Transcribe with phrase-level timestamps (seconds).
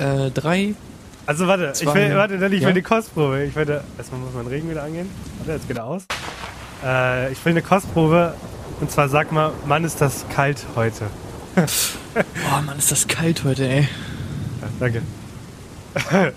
[0.00, 0.74] Äh, drei.
[1.26, 1.84] Also warte, Zwei.
[1.90, 2.66] ich will, warte, dann ich Ja?
[2.68, 3.44] will eine Kostprobe.
[3.44, 5.08] Ich werde, erstmal muss mein Regen wieder angehen.
[5.38, 6.04] Warte, jetzt geht er aus.
[6.84, 8.34] Äh, ich will eine Kostprobe.
[8.80, 11.04] Und zwar sag mal, Mann, ist das kalt heute.
[12.16, 13.82] Oh Mann, ist das kalt heute, ey.
[13.82, 15.02] Ja, danke.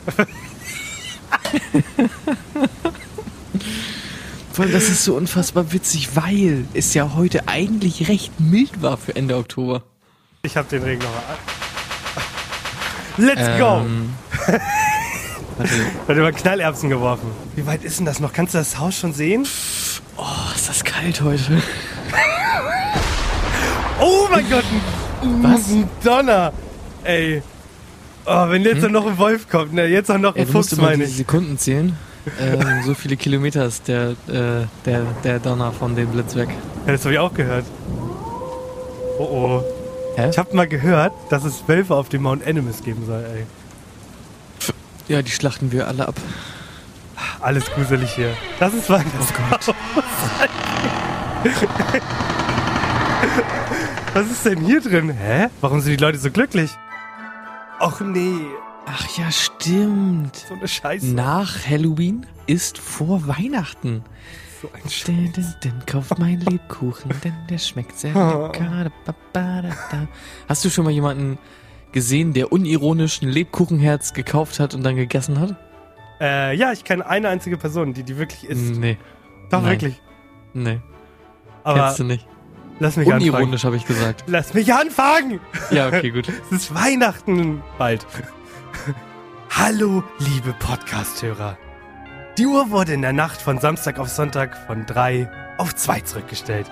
[4.51, 8.97] Vor allem, das ist so unfassbar witzig, weil es ja heute eigentlich recht mild war
[8.97, 9.81] für Ende Oktober.
[10.43, 11.62] Ich hab den Regen nochmal an.
[13.17, 13.81] Let's go!
[13.85, 14.13] Ähm,
[15.57, 15.71] warte,
[16.07, 17.29] Wird über Knallerbsen geworfen.
[17.55, 18.33] Wie weit ist denn das noch?
[18.33, 19.45] Kannst du das Haus schon sehen?
[20.17, 20.23] oh,
[20.55, 21.61] ist das kalt heute.
[24.01, 24.63] Oh mein Gott!
[25.21, 25.69] Ein, Was?
[25.69, 26.51] ein Donner!
[27.05, 27.41] Ey.
[28.25, 29.85] Oh, wenn jetzt noch ein Wolf kommt, ne?
[29.85, 31.15] Jetzt auch noch ein Ja, Fuchs, meine die ich.
[31.17, 31.95] Sekunden zählen.
[32.41, 36.49] Ähm, so viele Kilometer ist der, äh, der, der Donner von dem Blitz weg.
[36.85, 37.65] Ja, das habe ich auch gehört.
[39.19, 39.63] Oh oh.
[40.15, 40.29] Hä?
[40.29, 43.45] Ich habe mal gehört, dass es Wölfe auf dem Mount Animus geben soll, ey.
[45.07, 46.15] Ja, die schlachten wir alle ab.
[47.41, 48.33] Alles gruselig hier.
[48.59, 49.75] Das ist Weihnachtshaus.
[54.13, 55.09] Was ist denn hier drin?
[55.09, 55.47] Hä?
[55.61, 56.71] Warum sind die Leute so glücklich?
[57.79, 58.45] Och nee,
[58.85, 60.35] Ach ja, stimmt.
[60.35, 61.07] so eine Scheiße.
[61.07, 64.03] Nach Halloween ist vor Weihnachten.
[64.63, 68.89] So ein Din, din, din, kauf mein Lebkuchen, denn der schmeckt sehr lecker.
[69.05, 70.07] Da, ba, da, da.
[70.47, 71.37] Hast du schon mal jemanden
[71.91, 75.57] gesehen, der unironisch ein Lebkuchenherz gekauft hat und dann gegessen hat?
[76.21, 78.77] äh, ja, ich kenne eine einzige Person, die die wirklich isst.
[78.79, 78.97] Nee,
[79.51, 79.71] Doch, nein.
[79.71, 80.01] wirklich.
[80.53, 80.79] nee,
[81.65, 82.25] Aber kennst du nicht.
[82.79, 83.31] lass mich anfangen.
[83.33, 84.23] Unironisch habe ich gesagt.
[84.27, 85.41] Lass mich anfangen!
[85.71, 86.29] Ja, okay, gut.
[86.51, 88.07] Es ist Weihnachten bald.
[89.49, 91.57] Hallo, liebe Podcast-Hörer.
[92.37, 96.65] Die Uhr wurde in der Nacht von Samstag auf Sonntag von drei auf zwei zurückgestellt.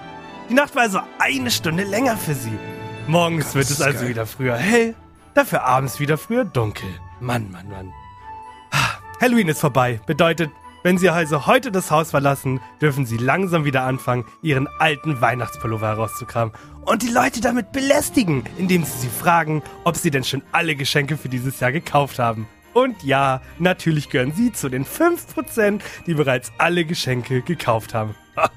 [0.50, 2.58] Die Nacht war also eine Stunde länger für Sie.
[3.06, 4.10] Morgens wird das es also geil.
[4.10, 4.96] wieder früher hell,
[5.36, 6.90] dafür abends wieder früher dunkel.
[7.20, 7.94] Mann, Mann, Mann.
[8.72, 10.02] Ah, Halloween ist vorbei.
[10.08, 10.50] Bedeutet,
[10.82, 15.90] wenn Sie also heute das Haus verlassen, dürfen Sie langsam wieder anfangen, Ihren alten Weihnachtspullover
[15.90, 16.56] herauszukramen
[16.86, 21.18] und die Leute damit belästigen, indem Sie sie fragen, ob Sie denn schon alle Geschenke
[21.18, 22.48] für dieses Jahr gekauft haben.
[22.74, 28.16] Und ja, natürlich gehören Sie zu den 5%, die bereits alle Geschenke gekauft haben.
[28.38, 28.50] Ha.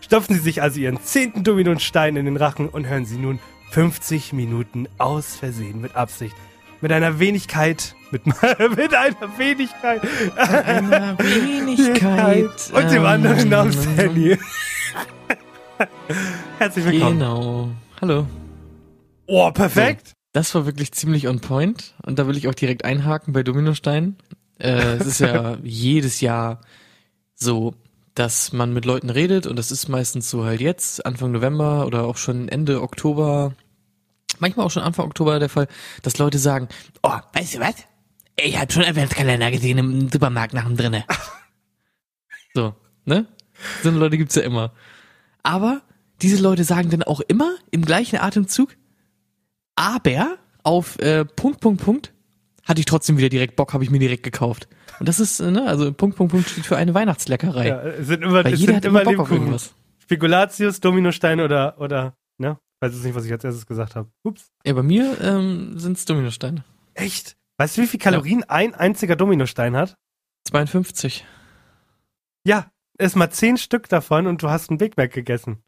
[0.00, 3.38] Stopfen Sie sich also Ihren zehnten Dominostein in den Rachen und hören Sie nun
[3.70, 6.34] 50 Minuten aus Versehen mit Absicht.
[6.80, 10.02] Mit einer Wenigkeit, mit, mit einer Wenigkeit,
[10.36, 12.50] Einer Wenigkeit.
[12.72, 14.36] und dem ähm, anderen namens Handy.
[16.58, 17.18] Herzlich willkommen.
[17.20, 17.68] Genau.
[18.00, 18.26] Hallo.
[19.26, 20.12] Oh, perfekt.
[20.32, 24.16] Das war wirklich ziemlich on point und da will ich auch direkt einhaken bei Dominostein.
[24.58, 26.60] Äh, es ist ja jedes Jahr
[27.34, 27.74] so,
[28.14, 32.04] dass man mit Leuten redet und das ist meistens so halt jetzt, Anfang November oder
[32.04, 33.52] auch schon Ende Oktober,
[34.38, 35.68] manchmal auch schon Anfang Oktober der Fall,
[36.02, 36.68] dass Leute sagen,
[37.02, 37.74] oh, weißt du was?
[38.36, 41.04] Ich hab schon Adventskalender gesehen im Supermarkt nach dem drinne.
[42.54, 42.74] So,
[43.06, 43.26] ne?
[43.82, 44.72] So Leute gibt's ja immer.
[45.42, 45.80] Aber
[46.20, 48.76] diese Leute sagen dann auch immer im gleichen Atemzug,
[49.76, 52.12] aber auf äh, Punkt, Punkt, Punkt
[52.64, 54.68] hatte ich trotzdem wieder direkt Bock, habe ich mir direkt gekauft.
[55.00, 57.68] Und das ist, äh, ne, also Punkt, Punkt, Punkt steht für eine Weihnachtsleckerei.
[57.68, 59.74] Ja, es sind immer, Weil es jeder sind hat immer Bock auf irgendwas.
[59.98, 62.58] Spekulatius, Dominostein oder, oder, ne?
[62.80, 64.10] Weiß jetzt nicht, was ich als erstes gesagt habe.
[64.24, 64.50] Ups.
[64.64, 66.64] Ja, bei mir ähm, sind's Dominosteine.
[66.94, 67.36] Echt?
[67.58, 69.96] Weißt du, wie viel Kalorien ein einziger Dominostein hat?
[70.48, 71.24] 52.
[72.44, 75.62] Ja, erst mal zehn Stück davon und du hast einen Big Mac gegessen.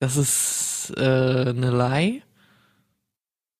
[0.00, 2.22] Das ist äh, eine Lie.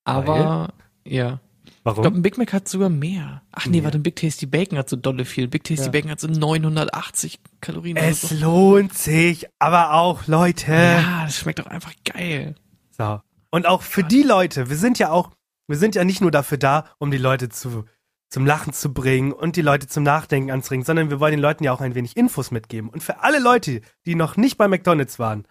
[0.09, 0.73] Aber,
[1.05, 1.41] ja.
[1.65, 2.03] Ich Warum?
[2.03, 3.43] glaube, ein Big Mac hat sogar mehr.
[3.53, 3.85] Ach nee, Nee.
[3.85, 5.49] warte, ein Big Tasty Bacon hat so dolle viel.
[5.49, 5.91] Big Tasty Ja.
[5.91, 8.35] Bacon hat so 980 Kalorien es so.
[8.35, 10.73] lohnt sich, aber auch, Leute.
[10.73, 12.55] Ja, das schmeckt doch einfach geil.
[12.97, 13.21] So.
[13.51, 15.31] Und auch für die Leute, wir sind ja auch,
[15.67, 17.85] wir sind ja nicht nur dafür da, um die Leute zu,
[18.29, 21.65] zum Lachen zu bringen und die Leute zum Nachdenken anzuregen, sondern wir wollen den Leuten
[21.65, 22.91] ja auch ein wenig Infos mitgeben.
[22.91, 25.47] Und für alle Leute, die noch nicht bei McDonalds waren,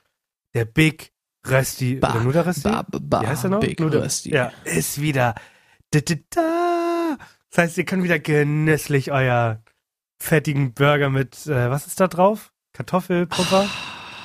[0.53, 1.11] der Big
[1.49, 2.61] Rösti, Ba, oder nur der Rösti?
[2.61, 3.59] ba, ba, Wie heißt er noch?
[3.59, 4.29] Big nur der, Rösti.
[4.33, 5.35] Ja, ist wieder.
[5.91, 7.17] Da, da, da.
[7.49, 9.61] Das heißt, ihr könnt wieder genüsslich euer
[10.19, 12.51] fettigen Burger mit, äh, was ist da drauf?
[12.73, 13.67] Kartoffelpuffer?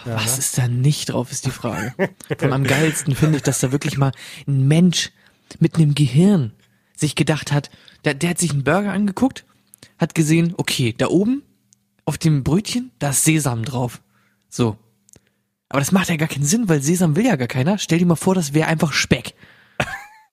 [0.05, 0.39] Ja, Was ne?
[0.41, 1.95] ist da nicht drauf, ist die Frage.
[2.39, 4.13] Von am geilsten finde ich, dass da wirklich mal
[4.49, 5.11] ein Mensch
[5.61, 6.53] mit einem Gehirn
[6.97, 7.71] sich gedacht hat,
[8.05, 9.45] der, der hat sich einen Burger angeguckt,
[9.99, 11.43] hat gesehen, okay, da oben
[12.05, 14.03] auf dem Brötchen, da ist Sesam drauf.
[14.49, 14.77] So.
[15.73, 17.79] Aber das macht ja gar keinen Sinn, weil Sesam will ja gar keiner.
[17.79, 19.35] Stell dir mal vor, das wäre einfach Speck.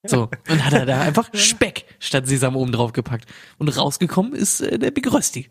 [0.02, 0.30] So.
[0.48, 3.26] Und hat er da einfach Speck statt Sesam oben drauf gepackt.
[3.58, 5.50] Und rausgekommen ist äh, der Big Rösti.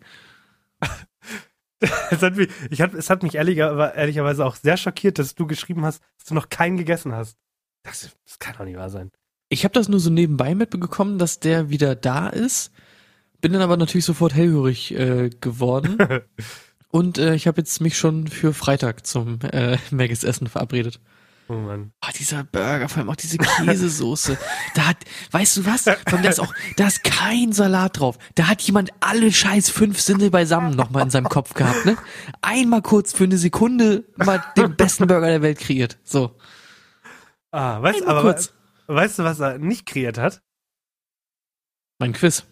[2.12, 5.48] Es hat mich, ich hab, es hat mich ehrlicher, ehrlicherweise auch sehr schockiert, dass du
[5.48, 7.38] geschrieben hast, dass du noch keinen gegessen hast.
[7.84, 9.12] Das, das kann doch nicht wahr sein.
[9.48, 12.72] Ich habe das nur so nebenbei mitbekommen, dass der wieder da ist.
[13.40, 15.98] Bin dann aber natürlich sofort hellhörig äh, geworden.
[16.92, 21.00] Und äh, ich habe jetzt mich schon für Freitag zum äh, Maggis Essen verabredet.
[21.48, 21.94] Oh Mann.
[22.02, 24.38] Ah, dieser Burger, vor allem auch diese Käsesoße.
[24.76, 24.98] da hat,
[25.32, 25.86] weißt du was?
[26.08, 28.20] Von da ist auch, da ist kein Salat drauf.
[28.36, 31.98] Da hat jemand alle scheiß fünf Sinne beisammen nochmal in seinem Kopf gehabt, ne?
[32.44, 35.98] Einmal kurz für eine Sekunde mal den besten Burger der Welt kreiert.
[36.04, 36.36] So.
[37.50, 38.54] Ah, weißt, Einmal aber kurz.
[38.86, 40.42] weißt du, was er nicht kreiert hat?
[41.98, 42.46] Mein Quiz.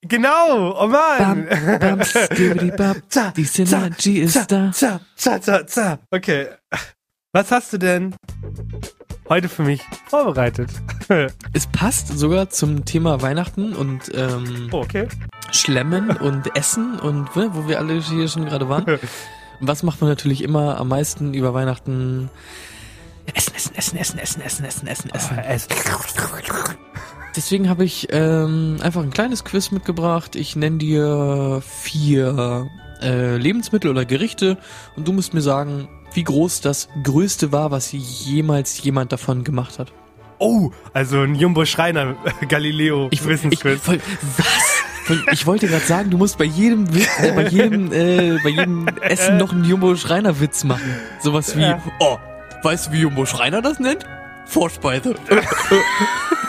[0.00, 1.46] Genau, oh Mann.
[1.46, 2.96] Bam, bam, skibidi, bab.
[3.08, 4.72] Za, Die Synergy ist za, da.
[4.72, 5.98] Za, za, za, za.
[6.10, 6.48] Okay.
[7.34, 8.14] Was hast du denn
[9.28, 10.70] heute für mich vorbereitet?
[11.52, 15.08] Es passt sogar zum Thema Weihnachten und ähm, oh, okay.
[15.50, 18.98] Schlemmen und Essen und ne, wo wir alle hier schon gerade waren.
[19.60, 22.30] Was macht man natürlich immer am meisten über Weihnachten?
[23.34, 25.38] Essen, essen, essen, essen, essen, essen, essen, essen, essen.
[25.38, 25.68] Es.
[27.34, 30.36] Deswegen habe ich ähm, einfach ein kleines Quiz mitgebracht.
[30.36, 32.68] Ich nenne dir vier
[33.00, 34.58] äh, Lebensmittel oder Gerichte
[34.96, 39.78] und du musst mir sagen, wie groß das größte war, was jemals jemand davon gemacht
[39.78, 39.92] hat.
[40.38, 42.16] Oh, also ein Jumbo Schreiner
[42.48, 43.80] Galileo Ich, ich, Wissensquiz.
[43.80, 44.00] voll,
[44.36, 44.82] was?
[45.32, 48.86] Ich wollte gerade sagen, du musst bei jedem Witz, äh, bei jedem, äh, bei jedem
[49.00, 50.94] Essen noch einen Jumbo Schreiner Witz machen.
[51.20, 51.82] Sowas wie, Ja.
[51.98, 52.18] oh,
[52.62, 54.04] weißt du, wie Jumbo Schreiner das nennt?
[54.46, 55.14] Vorspeise.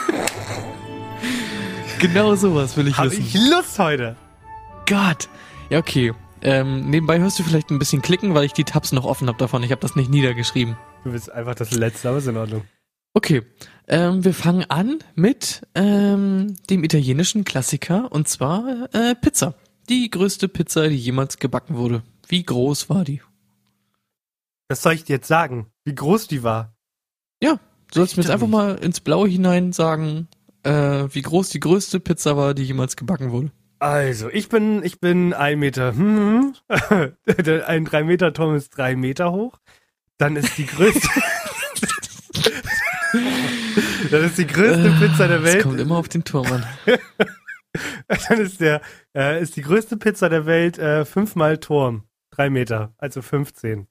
[2.08, 3.24] genau sowas will ich Habe wissen.
[3.24, 4.16] ich Lust heute.
[4.88, 5.30] Gott.
[5.70, 6.14] Ja, okay.
[6.42, 9.38] Ähm, nebenbei hörst du vielleicht ein bisschen klicken, weil ich die Tabs noch offen habe
[9.38, 9.64] davon.
[9.64, 10.76] Ich habe das nicht niedergeschrieben.
[11.04, 12.64] Du bist einfach das Letzte, aber ist in Ordnung.
[13.14, 13.44] Okay.
[13.88, 19.56] Ähm, wir fangen an mit ähm, dem italienischen Klassiker und zwar äh, Pizza.
[19.90, 22.04] Die größte Pizza, die jemals gebacken wurde.
[22.28, 23.22] Wie groß war die?
[24.70, 25.68] Was soll ich dir jetzt sagen?
[25.86, 26.74] Wie groß die war?
[27.94, 30.28] Du sollst mir jetzt einfach mal ins Blaue hinein sagen,
[30.64, 33.52] äh, wie groß die größte Pizza war, die jemals gebacken wurde.
[33.80, 35.94] Also, ich bin, ich bin ein Meter.
[35.96, 36.56] Hm,
[37.46, 39.60] Der- ein drei Meter Turm ist drei Meter hoch.
[40.18, 41.08] Dann ist die größte.
[44.12, 45.64] Dann ist die größte Pizza der Es Welt.
[45.64, 46.66] kommt immer auf den Turm an.
[48.30, 48.82] Dann ist der,
[49.16, 52.04] äh, ist die größte Pizza der Welt äh, fünfmal Turm.
[52.32, 53.88] Drei Meter, also 15.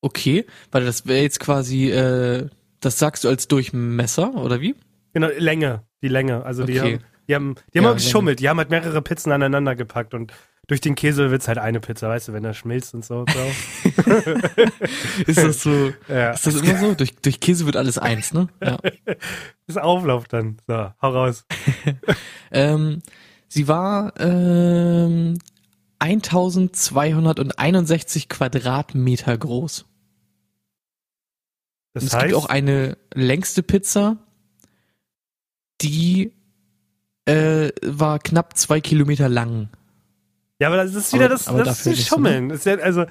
[0.00, 2.48] Okay, weil das wäre jetzt quasi, äh,
[2.80, 4.74] das sagst du als Durchmesser, oder wie?
[5.12, 6.44] Genau, Länge, die Länge.
[6.44, 6.94] Also die Okay.
[6.94, 8.40] haben, die haben, die haben Ja, geschummelt.
[8.40, 10.32] Die haben halt mehrere Pizzen aneinander gepackt und
[10.66, 13.24] durch den Käse wird's halt eine Pizza, weißt du, wenn er schmilzt und so.
[13.26, 14.02] so.
[15.26, 16.32] Ist das so, ja.
[16.32, 16.92] ist das immer so?
[16.94, 18.48] Durch, durch Käse wird alles eins, ne?
[18.62, 18.76] Ja.
[19.66, 20.58] ist Auflauf dann.
[20.66, 21.46] So, hau raus.
[22.52, 23.00] Ähm,
[23.48, 25.38] sie war ähm,
[26.00, 29.86] 1261 Quadratmeter groß.
[32.04, 34.16] Das es heißt, gibt auch eine längste Pizza,
[35.80, 36.32] die
[37.26, 39.68] äh, war knapp zwei Kilometer lang.
[40.60, 42.48] ja, aber das ist wieder aber- das, aber das ist Schummeln.
[42.48, 43.04] Das ist ja, also,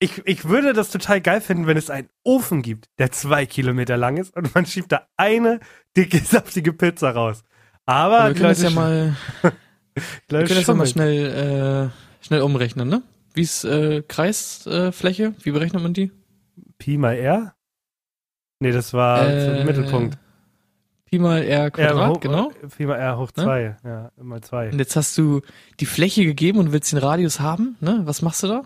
[0.00, 3.96] ich, ich würde das total geil finden, wenn es einen Ofen gibt, der zwei Kilometer
[3.96, 5.60] lang ist und man schiebt da eine
[5.96, 7.44] dicke, saftige Pizza raus.
[7.86, 9.52] Aber Aber wir können das ja mal, wir
[10.44, 11.90] können das ja mal schnell,
[12.22, 13.02] äh, schnell umrechnen, ne?
[13.34, 14.92] Wie ist äh, Kreisfläche?
[14.92, 15.34] Fläche?
[15.42, 16.12] Wie berechnet man die?
[16.78, 17.54] Pi mal R?
[18.64, 20.18] Nee, das war Äh, zum Mittelpunkt.
[21.04, 22.50] Pi mal R Quadrat, hoch, genau.
[22.76, 23.44] Pi mal R hoch Ne?
[23.44, 23.76] zwei.
[23.84, 24.70] Ja, mal zwei.
[24.70, 25.42] Und jetzt hast du
[25.80, 28.00] die Fläche gegeben und willst den Radius haben, ne?
[28.04, 28.62] Was machst du da?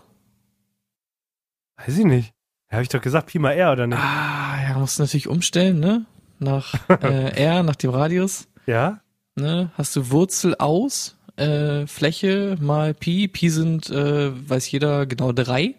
[1.77, 2.33] Weiß ich nicht.
[2.69, 3.99] Ja, Habe ich doch gesagt, Pi mal R, oder nicht?
[3.99, 6.05] Ah, ja, musst du natürlich umstellen, ne?
[6.39, 8.47] Nach äh, R, nach dem Radius.
[8.65, 9.01] Ja?
[9.35, 9.71] Ne?
[9.75, 13.27] Hast du Wurzel aus, äh, Fläche mal Pi.
[13.27, 15.75] Pi sind, äh, weiß jeder, genau drei.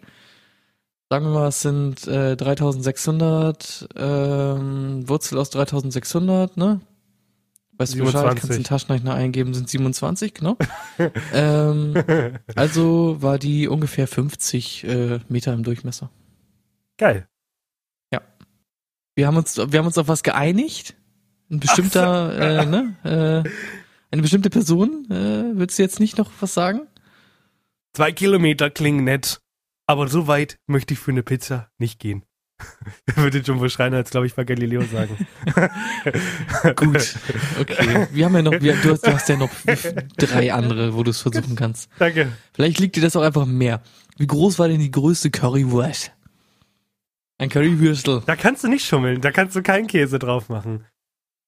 [1.11, 6.79] Sagen wir mal, es sind äh, 3600, ähm, Wurzel aus 3600, ne?
[7.73, 8.49] Weißt du Bescheid, kannst 27.
[8.55, 10.57] den Taschenrechner eingeben, sind 27, genau.
[11.33, 12.01] ähm,
[12.55, 16.09] also war die ungefähr 50 äh, Meter im Durchmesser.
[16.97, 17.27] Geil.
[19.13, 20.95] Wir haben uns, wir haben uns auf was geeinigt.
[21.49, 23.49] Ein bestimmter, äh, ne, äh,
[24.11, 25.11] eine bestimmte Person.
[25.11, 26.87] Äh, willst du jetzt nicht noch was sagen?
[27.93, 29.41] Zwei Kilometer klingen nett,
[29.87, 32.23] aber so weit möchte ich für eine Pizza nicht gehen.
[33.15, 35.17] Würde Jumbo Schreiner jetzt, glaube ich, bei Galileo sagen.
[36.75, 37.15] Gut,
[37.59, 38.07] okay.
[38.11, 39.49] Wir haben ja noch, wir, du, hast, du hast ja noch
[40.17, 41.89] drei andere, wo du es versuchen kannst.
[41.97, 42.31] Danke.
[42.53, 43.81] Vielleicht liegt dir das auch einfach mehr.
[44.17, 46.11] Wie groß war denn die größte Currywurst?
[47.39, 48.21] Ein Currywürstel.
[48.27, 50.85] Da kannst du nicht schummeln, da kannst du keinen Käse drauf machen.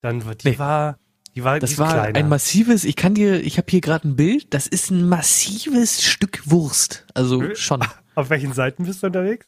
[0.02, 0.58] Dann war die Nee.
[0.60, 0.98] war,
[1.36, 2.18] die war, die Das ist war kleiner.
[2.18, 6.04] ein massives, ich kann dir, ich habe hier gerade ein Bild, das ist ein massives
[6.04, 7.06] Stück Wurst.
[7.14, 7.84] Also schon.
[8.16, 9.48] Auf welchen Seiten bist du unterwegs?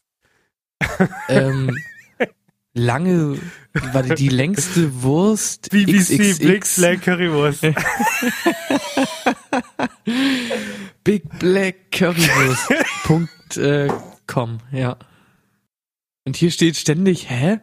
[1.30, 1.72] ähm,
[2.74, 3.40] lange,
[3.74, 6.40] war die, die längste Wurst BBC XXX.
[6.40, 7.62] Big Black Currywurst.
[11.04, 12.74] Big Black Currywurst.
[13.04, 13.88] Punkt, äh,
[14.28, 14.98] com, ja.
[16.26, 17.60] Und hier steht ständig, hä?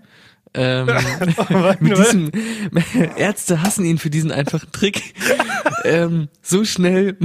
[0.55, 0.87] Ähm,
[1.81, 2.31] mit diesem,
[3.17, 5.15] Ärzte hassen ihn für diesen einfachen Trick.
[5.85, 7.17] ähm, so schnell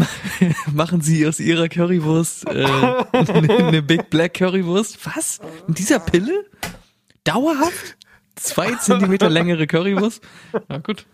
[0.72, 2.66] machen sie aus ihrer Currywurst äh,
[3.12, 5.06] eine Big Black Currywurst.
[5.06, 5.40] Was?
[5.68, 6.46] Mit dieser Pille?
[7.24, 7.98] Dauerhaft?
[8.36, 10.24] Zwei Zentimeter längere Currywurst?
[10.70, 11.06] Na gut.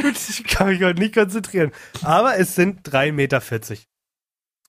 [0.00, 1.70] Gut, ich kann mich heute nicht konzentrieren.
[2.02, 3.40] Aber es sind 3,40 Meter.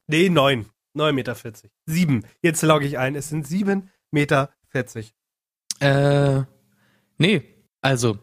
[0.07, 0.65] Nee, 9.
[0.95, 1.35] 9,40 Meter.
[1.87, 2.25] 7.
[2.41, 3.15] Jetzt logge ich ein.
[3.15, 4.53] Es sind 7,40 Meter.
[5.79, 6.43] Äh,
[7.17, 7.43] nee,
[7.81, 8.17] also,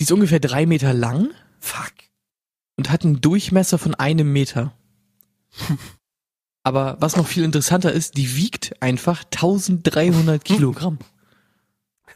[0.00, 1.92] die ist ungefähr drei Meter lang Fuck.
[2.76, 4.76] und hat einen Durchmesser von einem Meter.
[6.64, 10.98] Aber was noch viel interessanter ist, die wiegt einfach 1300 Kilogramm.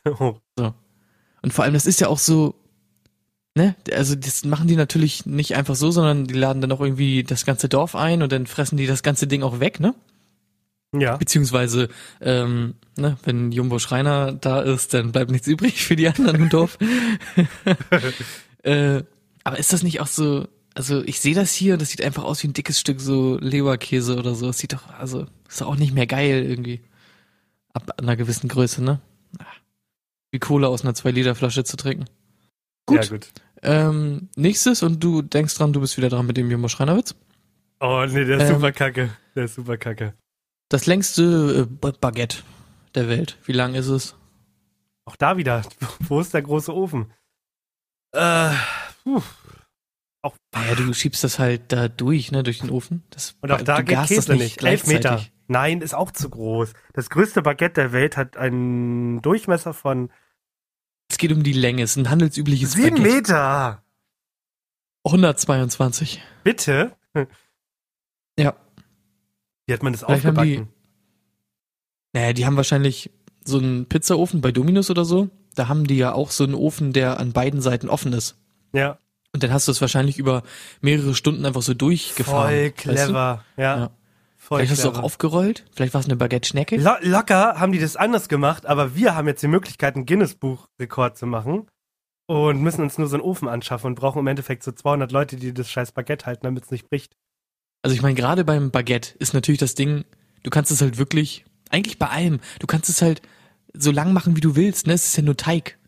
[0.05, 0.37] Oh.
[1.43, 2.55] Und vor allem, das ist ja auch so,
[3.55, 7.23] ne, also das machen die natürlich nicht einfach so, sondern die laden dann auch irgendwie
[7.23, 9.95] das ganze Dorf ein und dann fressen die das ganze Ding auch weg, ne?
[10.93, 11.17] Ja.
[11.17, 11.89] Beziehungsweise,
[12.21, 16.49] ähm, ne, wenn Jumbo Schreiner da ist, dann bleibt nichts übrig für die anderen im
[16.49, 16.79] Dorf.
[18.63, 19.03] äh,
[19.45, 22.43] aber ist das nicht auch so, also ich sehe das hier, das sieht einfach aus
[22.43, 24.49] wie ein dickes Stück so Leberkäse oder so.
[24.49, 26.81] Es sieht doch, also, ist doch auch nicht mehr geil irgendwie.
[27.75, 29.01] Ab einer gewissen Größe, ne?
[29.39, 29.45] Ah.
[30.31, 32.07] Wie Cola aus einer 2-Liter-Flasche zu trinken.
[32.87, 33.05] Gut.
[33.05, 33.29] Ja, gut.
[33.63, 37.15] Ähm, nächstes und du denkst dran, du bist wieder dran mit dem Jumbo Schreinerwitz.
[37.81, 38.55] Oh, nee, der ist Ähm.
[38.55, 39.11] super kacke.
[39.35, 40.15] Der ist super kacke.
[40.69, 42.39] Das längste äh, Ba- Baguette
[42.95, 43.39] der Welt.
[43.45, 44.15] Wie lang ist es?
[45.05, 45.63] Auch da wieder.
[46.01, 47.13] Wo ist der große Ofen?
[48.13, 48.51] Äh,
[49.05, 49.23] puh.
[50.23, 53.05] Auch, Naja, du schiebst das halt da durch, ne, durch den Ofen.
[53.11, 54.63] Das, und auch da du geht Käse nicht.
[54.63, 55.25] Elf Meter.
[55.47, 56.73] Nein, ist auch zu groß.
[56.93, 60.11] Das größte Baguette der Welt hat einen Durchmesser von
[61.11, 61.83] Es geht um die Länge.
[61.85, 63.15] Es ist ein handelsübliches sieben Baguette.
[63.17, 63.83] Meter.
[65.07, 66.23] 122.
[66.45, 66.97] Bitte?
[68.39, 68.55] Ja.
[69.69, 70.69] Wie hat man das Vielleicht haben die- aufgebacken?
[72.15, 73.11] Naja, die haben wahrscheinlich
[73.45, 75.29] so einen Pizzaofen bei Dominus oder so.
[75.55, 78.37] Da haben die ja auch so einen Ofen, der an beiden Seiten offen ist.
[78.73, 78.99] Ja,
[79.35, 80.43] Und dann hast du es wahrscheinlich über
[80.81, 82.49] mehrere Stunden einfach so durchgefahren.
[82.49, 82.83] voll weißt du?
[83.13, 83.45] clever.
[83.59, 83.91] Ja, Ja.
[84.39, 85.05] voll Vielleicht hast du auch clever.
[85.05, 85.67] aufgerollt.
[85.75, 86.77] Vielleicht war es eine Baguette-Schnecke.
[86.79, 91.19] Lo locker haben die das anders gemacht, aber wir haben jetzt die Möglichkeit, einen Guinness-Buch-Rekord
[91.19, 91.67] zu machen
[92.27, 95.37] und müssen uns nur so einen Ofen anschaffen und brauchen im Endeffekt so 200 Leute,
[95.37, 97.15] die das scheiß Baguette halten, damit es nicht bricht.
[97.83, 100.05] Also ich meine, gerade beim Baguette ist natürlich das Ding,
[100.43, 103.23] du kannst es halt wirklich, eigentlich bei allem, du kannst es halt
[103.73, 104.95] so lang machen, wie du willst, ne?
[104.95, 105.79] Es ist ja nur Teig.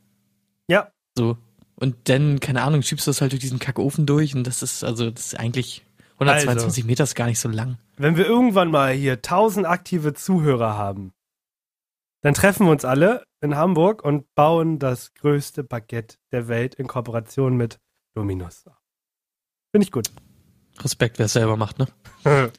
[0.69, 1.37] Ja, So.
[1.77, 4.85] Und dann, keine Ahnung, schiebst du das halt durch diesen Kackofen durch und das ist,
[4.85, 5.85] also, das ist eigentlich,
[6.19, 7.79] 122 Meter ist gar nicht so lang.
[7.97, 11.13] wenn wir irgendwann mal hier 1000 aktive Zuhörer haben,
[12.23, 16.87] dann treffen wir uns alle in Hamburg und bauen das größte Baguette der Welt in
[16.87, 17.81] Kooperation mit
[18.15, 18.65] Dominus.
[19.73, 20.11] Finde ich gut.
[20.85, 21.87] Respekt, wer es selber macht, ne?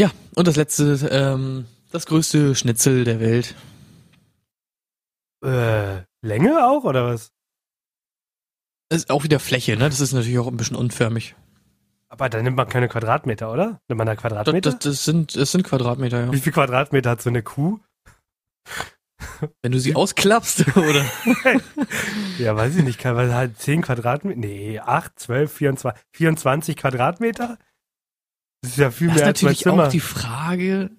[0.00, 3.56] Ja, und das letzte, ähm, das größte Schnitzel der Welt.
[5.44, 7.32] äh, Länge auch oder was?
[8.90, 9.88] Das ist auch wieder Fläche, ne?
[9.88, 11.34] Das ist natürlich auch ein bisschen unförmig.
[12.08, 13.80] Aber da nimmt man keine Quadratmeter, oder?
[13.88, 14.70] Nimmt man da Das, Quadratmeter?
[14.70, 16.32] das, das sind, das sind Quadratmeter, ja.
[16.32, 17.80] Wie viel Quadratmeter hat so eine Kuh?
[19.62, 21.04] Wenn du sie ausklappst, oder?
[22.38, 22.98] Ja, weiß ich nicht.
[23.00, 24.38] Kann man halt 10 Quadratmeter?
[24.38, 27.58] Nee, 8, 12, 24, 24 Quadratmeter?
[28.62, 29.84] Das ist ja viel Das ist mehr als mein natürlich Zimmer.
[29.86, 30.90] auch die Frage,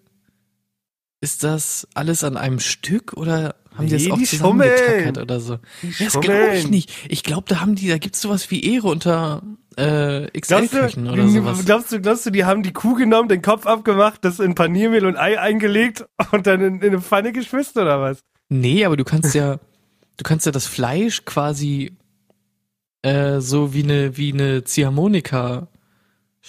[1.21, 5.39] ist das alles an einem Stück oder haben die Nee, das auch die zusammengetackert oder
[5.39, 5.57] so?
[5.81, 6.91] Die Ja, das glaube ich nicht.
[7.09, 9.41] Ich glaube, da haben die, da gibt's sowas wie Ehre unter
[9.75, 11.65] äh, Glaubst XL-Küchen du, oder sowas.
[11.65, 15.05] glaubst du, glaubst du, die haben die Kuh genommen, den Kopf abgemacht, das in Paniermehl
[15.05, 18.19] und Ei eingelegt und dann in, in eine Pfanne geschwitzt oder was?
[18.49, 19.55] Nee, aber du kannst ja,
[20.17, 21.93] du kannst ja das Fleisch quasi
[23.01, 25.67] äh, so wie eine wie eine Ziehharmonika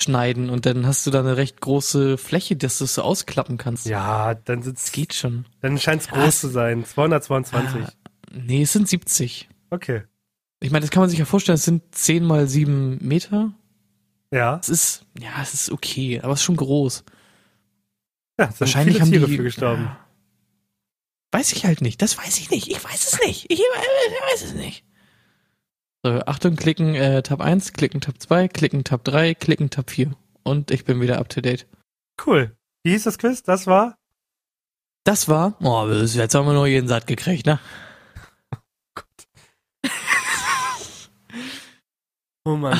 [0.02, 3.58] schneiden und dann hast du da eine recht große Fläche, dass du es so ausklappen
[3.58, 3.86] kannst.
[3.86, 5.46] Ja, dann Das sitzt, geht schon.
[5.60, 6.84] dann scheint es groß zu sein.
[6.84, 7.82] 222.
[7.84, 7.92] Ah,
[8.32, 9.48] nee, es sind 70.
[9.70, 10.02] Okay.
[10.60, 13.52] Ich meine, das kann man sich ja vorstellen, es sind 10 mal 7 Meter.
[14.32, 14.58] Ja.
[14.62, 17.04] Es ist, ja, es ist okay, aber es ist schon groß.
[18.38, 19.84] ja Wahrscheinlich viele haben Tiere die, für gestorben.
[19.84, 20.06] Ja.
[21.32, 22.02] Weiß ich halt nicht.
[22.02, 22.68] Das weiß ich nicht.
[22.68, 23.46] Ich weiß es nicht.
[23.50, 23.64] Ich, ich
[24.32, 24.84] weiß es nicht.
[26.02, 30.12] So, Achtung, klicken, äh, Tab 1, klicken, Tab 2, klicken, Tab 3, klicken, Tab 4.
[30.42, 31.66] Und ich bin wieder up to date.
[32.24, 32.56] Cool.
[32.82, 33.42] Wie hieß das Quiz?
[33.42, 33.98] Das war?
[35.04, 37.58] Das war, oh, jetzt haben wir nur jeden satt gekriegt, ne?
[42.44, 42.78] Oh Mann.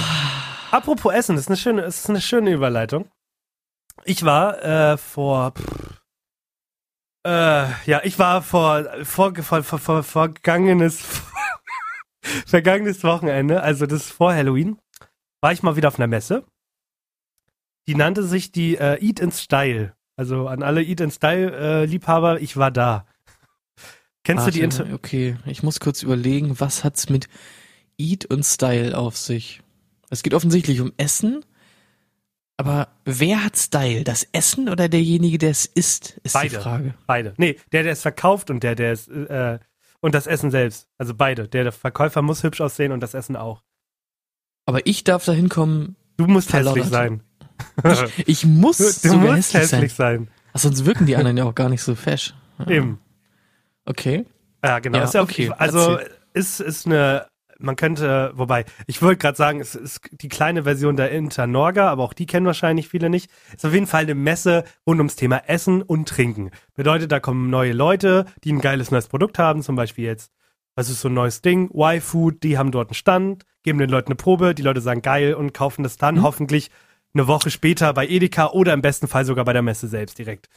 [0.71, 3.11] Apropos Essen, das ist eine schöne, das ist eine schöne Überleitung.
[4.05, 6.01] Ich war äh, vor pff,
[7.27, 11.03] Äh, ja, ich war vor, vor, vor, vor, vor vergangenes,
[12.47, 14.79] vergangenes Wochenende, also das ist vor Halloween,
[15.41, 16.45] war ich mal wieder auf einer Messe.
[17.87, 19.95] Die nannte sich die äh, Eat in Style.
[20.17, 23.07] Also an alle Eat in Style äh, Liebhaber, ich war da.
[24.25, 27.29] Kennst Warte, du die Inter Okay, ich muss kurz überlegen, was hat's mit
[27.99, 29.63] Eat und Style auf sich?
[30.11, 31.45] Es geht offensichtlich um Essen,
[32.61, 34.05] aber wer hat Style?
[34.05, 36.57] Das Essen oder derjenige, der es isst, ist Beide.
[36.57, 36.95] die Frage.
[37.07, 37.33] Beide.
[37.39, 39.59] Nee, der, der es verkauft und der, der es, äh,
[40.01, 40.89] und das Essen selbst.
[40.99, 41.49] Also beide.
[41.49, 43.63] Der, der Verkäufer muss hübsch aussehen und das Essen auch.
[44.67, 47.23] Aber ich darf da hinkommen, Du musst hässlich sein.
[48.27, 50.27] ich muss Du, musst hässlich, hässlich sein.
[50.27, 50.31] sein.
[50.53, 52.35] Ach, sonst wirken die anderen ja auch gar nicht so fesch.
[52.59, 52.67] Ja.
[52.69, 53.01] Eben.
[53.87, 54.27] Okay.
[54.63, 54.99] Ja, genau.
[54.99, 56.11] Ja okay, also erzähl.
[56.35, 57.27] ist, ist eine,
[57.61, 62.03] man könnte, wobei, ich wollte gerade sagen, es ist die kleine Version der Internorga, aber
[62.05, 63.31] auch die kennen wahrscheinlich viele nicht.
[63.55, 66.51] Ist auf jeden Fall eine Messe rund ums Thema Essen und Trinken.
[66.75, 70.33] Bedeutet, da kommen neue Leute, die ein geiles neues Produkt haben, zum Beispiel jetzt,
[70.75, 74.09] was ist so ein neues Ding, Y-Food, die haben dort einen Stand, geben den Leuten
[74.09, 76.23] eine Probe, die Leute sagen geil und kaufen das dann Mhm.
[76.23, 76.71] hoffentlich
[77.13, 80.49] eine Woche später bei Edeka oder im besten Fall sogar bei der Messe selbst direkt.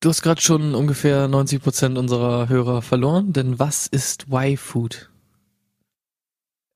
[0.00, 5.11] Du hast gerade schon ungefähr 90 Prozent unserer Hörer verloren, denn was ist Y-Food?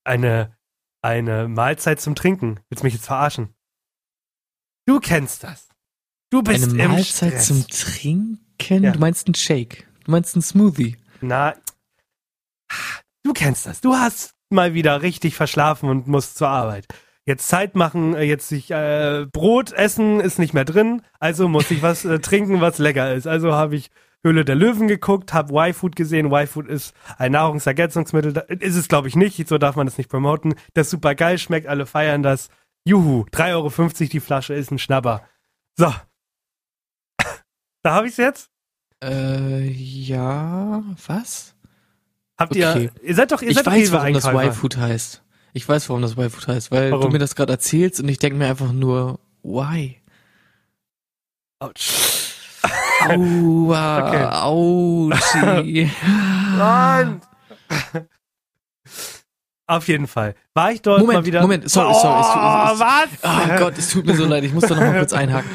[0.07, 0.57] Eine,
[1.03, 2.61] eine Mahlzeit zum Trinken.
[2.69, 3.55] Willst du mich jetzt verarschen?
[4.87, 5.69] Du kennst das.
[6.31, 7.47] Du bist Eine im Mahlzeit Stress.
[7.47, 8.83] zum Trinken?
[8.85, 8.93] Ja.
[8.93, 9.87] Du meinst einen Shake?
[10.05, 10.97] Du meinst einen Smoothie?
[11.21, 11.55] Na,
[13.23, 13.81] du kennst das.
[13.81, 16.87] Du hast mal wieder richtig verschlafen und musst zur Arbeit.
[17.25, 21.71] Jetzt Zeit machen, äh, jetzt sich äh, Brot essen ist nicht mehr drin, also muss
[21.73, 23.27] ich was äh, trinken, was lecker ist.
[23.27, 23.91] Also habe ich
[24.27, 26.27] Höhle der Löwen geguckt, habe Y-Food gesehen.
[26.33, 28.37] Y-Food ist ein Nahrungsergänzungsmittel.
[28.61, 29.47] Ist es, glaube ich, nicht.
[29.49, 30.55] So darf man das nicht promoten.
[30.75, 32.49] Das ist super geil, schmeckt, alle feiern das.
[32.85, 35.23] Juhu, 3,50 Euro die Flasche ist ein Schnapper.
[35.77, 35.93] So.
[37.83, 38.51] Da habe ich's jetzt.
[39.03, 41.55] Äh, ja, was?
[42.39, 42.85] Habt Okay.
[42.85, 44.25] ihr, ihr seid doch, ihr Ich seid doch weiß, warum das.
[44.27, 45.23] Y-Food heißt.
[45.53, 47.07] Ich weiß, warum das Y-Food heißt, weil Warum?
[47.07, 50.03] du mir das gerade erzählst und ich denke mir einfach nur, why?
[51.61, 52.26] Autsch.
[53.05, 54.25] Aua, Okay.
[55.13, 55.91] Autschi.
[59.69, 60.35] Auf jeden Fall.
[60.55, 61.41] War ich dort Moment, mal wieder.
[61.43, 63.09] Moment, sorry, sorry, es tut- Oh, es- was?
[63.23, 65.51] Oh Gott, es tut mir so leid, ich muss da noch mal kurz einhaken.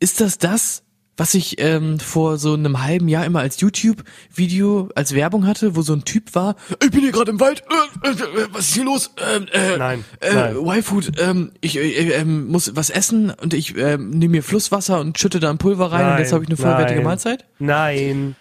[0.00, 0.82] Ist das das,
[1.18, 5.82] was ich ähm, vor so einem halben Jahr immer als YouTube-Video, als Werbung hatte, wo
[5.82, 7.64] so ein Typ war, ich bin hier gerade im Wald,
[8.02, 9.12] äh, äh, was ist hier los?
[9.34, 10.56] Ähm, äh, Nein, äh, nein.
[10.56, 15.18] Y-Food, ähm, ich äh, ähm, muss was essen und ich ähm, nehme mir Flusswasser und
[15.18, 17.04] schütte da ein Pulver rein und Nein, jetzt habe ich eine vollwertige nein.
[17.04, 17.44] Mahlzeit?
[17.58, 18.36] Nein.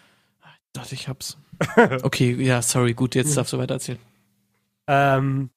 [0.73, 1.37] Dachte ich hab's.
[2.03, 3.97] Okay, ja, sorry, gut, jetzt darfst du weiter erzählen.
[4.85, 5.49] Ähm,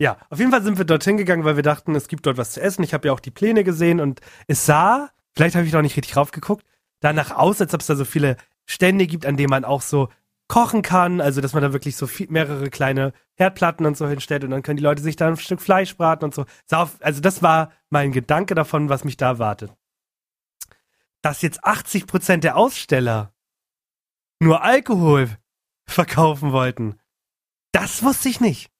[0.00, 2.50] ja, auf jeden Fall sind wir dorthin gegangen, weil wir dachten, es gibt dort was
[2.50, 2.82] zu essen.
[2.82, 5.96] Ich habe ja auch die Pläne gesehen und es sah, vielleicht habe ich noch nicht
[5.96, 6.64] richtig raufgeguckt,
[7.00, 10.08] danach aus, als ob es da so viele Stände gibt, an denen man auch so
[10.48, 14.44] kochen kann, also dass man da wirklich so viel, mehrere kleine Herdplatten und so hinstellt
[14.44, 16.44] und dann können die Leute sich da ein Stück Fleisch braten und so.
[16.70, 19.72] Also das war mein Gedanke davon, was mich da erwartet.
[21.22, 23.32] Dass jetzt 80% der Aussteller
[24.40, 25.30] nur Alkohol
[25.86, 27.00] verkaufen wollten,
[27.72, 28.70] das wusste ich nicht.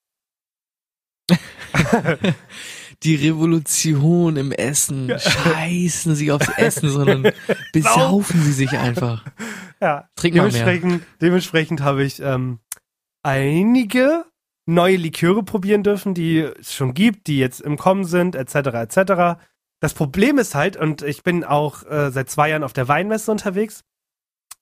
[3.05, 5.13] Die Revolution im Essen.
[5.19, 7.33] Scheißen sie aufs Essen, sondern
[7.73, 9.25] besaufen sie sich einfach.
[9.81, 10.53] Ja, Trink mal mehr.
[10.53, 12.61] dementsprechend, dementsprechend habe ich ähm,
[13.23, 14.25] einige
[14.67, 18.55] neue Liköre probieren dürfen, die es schon gibt, die jetzt im Kommen sind, etc.
[18.55, 19.41] etc.
[19.81, 23.31] Das Problem ist halt, und ich bin auch äh, seit zwei Jahren auf der Weinmesse
[23.31, 23.85] unterwegs,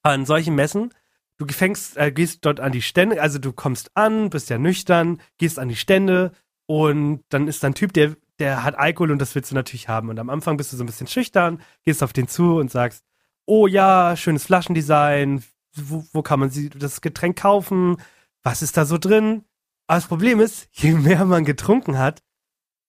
[0.02, 0.92] an solchen Messen,
[1.38, 5.20] du fängst, äh, gehst dort an die Stände, also du kommst an, bist ja nüchtern,
[5.38, 6.32] gehst an die Stände
[6.66, 9.88] und dann ist da ein Typ, der, der hat Alkohol und das willst du natürlich
[9.88, 10.08] haben.
[10.08, 13.04] Und am Anfang bist du so ein bisschen schüchtern, gehst auf den zu und sagst,
[13.46, 15.44] oh ja, schönes Flaschendesign,
[15.76, 17.98] wo, wo kann man sie, das Getränk kaufen,
[18.42, 19.44] was ist da so drin?
[19.86, 22.20] Aber das Problem ist, je mehr man getrunken hat,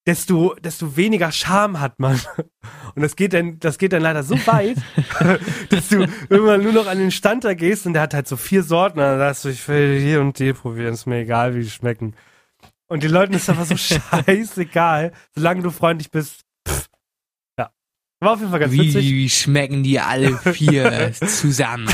[0.08, 2.20] desto, desto weniger Charme hat man.
[2.96, 4.78] Und das geht dann, das geht dann leider so weit,
[5.70, 8.38] dass du irgendwann nur noch an den Stand da gehst und der hat halt so
[8.38, 11.62] vier Sorten, dann sagst du, ich will hier und die probieren, ist mir egal, wie
[11.62, 12.16] die schmecken.
[12.88, 13.78] Und den Leuten ist einfach so
[14.26, 16.42] scheißegal, solange du freundlich bist.
[16.68, 16.88] Pff.
[17.58, 17.72] Ja.
[18.20, 19.06] War auf jeden Fall ganz Wie, witzig.
[19.06, 21.90] wie schmecken die alle vier zusammen?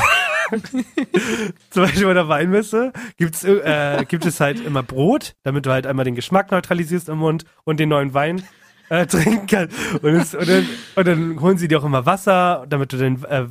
[1.69, 5.85] Zum Beispiel bei der Weinmesse gibt's, äh, gibt es halt immer Brot, damit du halt
[5.85, 8.43] einmal den Geschmack neutralisierst im Mund und den neuen Wein
[8.89, 9.77] äh, trinken kannst.
[10.01, 13.23] Und, es, und, dann, und dann holen sie dir auch immer Wasser, damit du den
[13.25, 13.45] äh,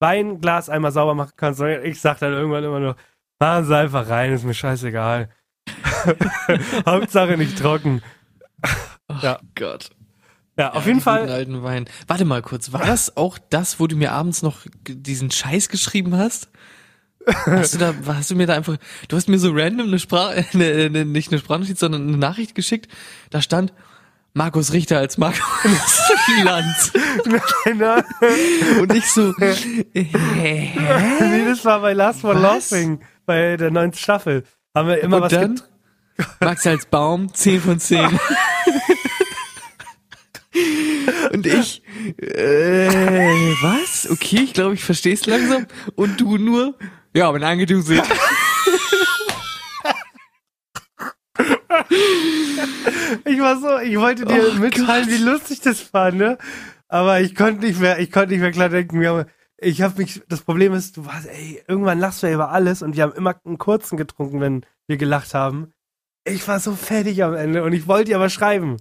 [0.00, 1.60] Weinglas einmal sauber machen kannst.
[1.60, 2.96] Und ich sag dann irgendwann immer nur,
[3.40, 5.30] machen sie einfach rein, ist mir scheißegal.
[6.86, 8.02] Hauptsache nicht trocken.
[9.08, 9.38] Oh Ja.
[9.54, 9.90] Gott.
[10.56, 11.30] Ja, auf jeden die Fall.
[11.30, 11.88] alten Wein.
[12.08, 16.16] Warte mal kurz, war das auch das, wo du mir abends noch diesen Scheiß geschrieben
[16.16, 16.48] hast?
[17.46, 18.76] Hast du da, hast du mir da einfach,
[19.06, 22.54] du hast mir so random eine Sprache, eine, eine, nicht eine Sprachnotiz, sondern eine Nachricht
[22.54, 22.90] geschickt.
[23.30, 23.72] Da stand
[24.34, 25.40] Markus Richter als Markus
[26.44, 26.92] Lanz.
[27.64, 28.04] Nein,
[28.80, 29.80] Und ich so, hä?
[29.94, 32.70] nee, das war bei Last for Was?
[32.70, 34.44] Laughing, bei der neunten Staffel.
[34.78, 35.60] Haben wir immer Und was dann
[36.40, 37.98] Max als Baum, 10 von 10.
[41.32, 41.82] Und ich,
[42.16, 42.88] äh,
[43.60, 44.08] was?
[44.08, 45.66] Okay, ich glaube, ich verstehe es langsam.
[45.96, 46.76] Und du nur,
[47.12, 48.04] ja, wenn angedusselt.
[53.24, 55.18] Ich war so, ich wollte dir Oh mitteilen, Gott.
[55.18, 56.38] wie lustig das war, ne?
[56.88, 59.00] Aber ich konnte nicht mehr, ich konnte nicht mehr klar denken.
[59.00, 59.24] Wir haben,
[59.60, 62.82] ich habe mich, das Problem ist, du warst, ey, irgendwann lachst du ja über alles
[62.82, 65.72] und wir haben immer einen kurzen getrunken, wenn wir gelacht haben.
[66.24, 68.76] Ich war so fertig am Ende und ich wollte dir aber schreiben,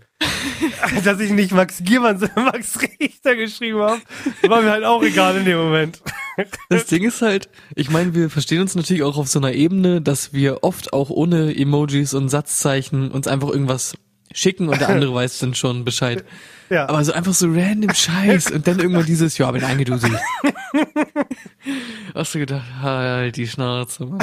[1.03, 4.01] dass ich nicht Max Giermann, sondern Max Richter geschrieben habe.
[4.43, 6.01] War mir halt auch egal in dem Moment.
[6.69, 10.01] Das Ding ist halt, ich meine, wir verstehen uns natürlich auch auf so einer Ebene,
[10.01, 13.95] dass wir oft auch ohne Emojis und Satzzeichen uns einfach irgendwas
[14.31, 16.23] schicken und der andere weiß dann schon Bescheid.
[16.69, 16.89] Ja.
[16.89, 20.19] Aber so einfach so random Scheiß und dann irgendwann dieses, ja, bin eingeduselt.
[22.13, 24.19] Hast du gedacht, halt die Schnauze, Mann.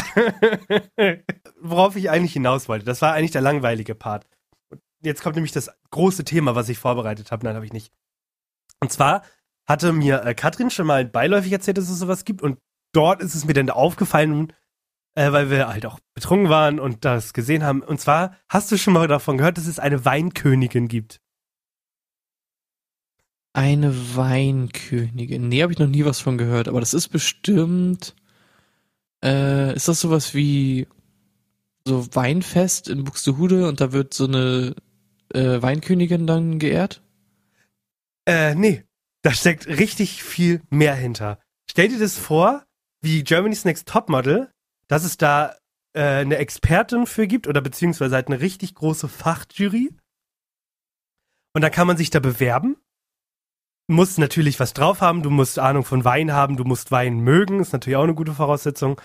[1.61, 2.85] worauf ich eigentlich hinaus wollte.
[2.85, 4.27] Das war eigentlich der langweilige Part.
[4.71, 7.45] Und Jetzt kommt nämlich das große Thema, was ich vorbereitet habe.
[7.45, 7.93] Nein, habe ich nicht.
[8.81, 9.23] Und zwar
[9.67, 12.43] hatte mir äh, Katrin schon mal beiläufig erzählt, dass es sowas gibt.
[12.43, 12.59] Und
[12.93, 14.53] dort ist es mir dann aufgefallen,
[15.15, 17.83] äh, weil wir halt auch betrunken waren und das gesehen haben.
[17.83, 21.21] Und zwar hast du schon mal davon gehört, dass es eine Weinkönigin gibt.
[23.55, 25.49] Eine Weinkönigin.
[25.49, 28.17] Nee, habe ich noch nie was von gehört, aber das ist bestimmt.
[29.25, 30.89] Äh, ist das sowas wie
[31.87, 34.75] so Weinfest in Buxtehude und da wird so eine
[35.33, 37.03] äh, Weinkönigin dann geehrt?
[38.27, 38.85] Äh, nee.
[39.23, 41.39] Da steckt richtig viel mehr hinter.
[41.71, 42.67] Stell dir das vor,
[43.01, 44.51] wie Germany's Next Topmodel,
[44.89, 45.57] dass es da
[45.95, 49.95] äh, eine Expertin für gibt oder beziehungsweise halt eine richtig große Fachjury.
[51.55, 52.77] Und dann kann man sich da bewerben.
[53.87, 57.61] Musst natürlich was drauf haben, du musst Ahnung von Wein haben, du musst Wein mögen,
[57.61, 59.01] ist natürlich auch eine gute Voraussetzung.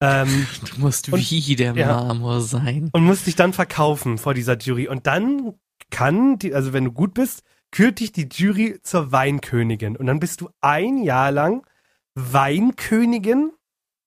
[0.00, 1.86] Ähm, Du musst Und- wie der ja.
[2.04, 2.90] Marmor sein.
[2.92, 4.86] und musst dich dann verkaufen vor dieser Jury.
[4.88, 5.54] Und dann
[5.90, 9.96] kann, die, also wenn du gut bist, kürt dich die Jury zur Weinkönigin.
[9.96, 11.66] Und dann bist du ein Jahr lang
[12.14, 13.52] Weinkönigin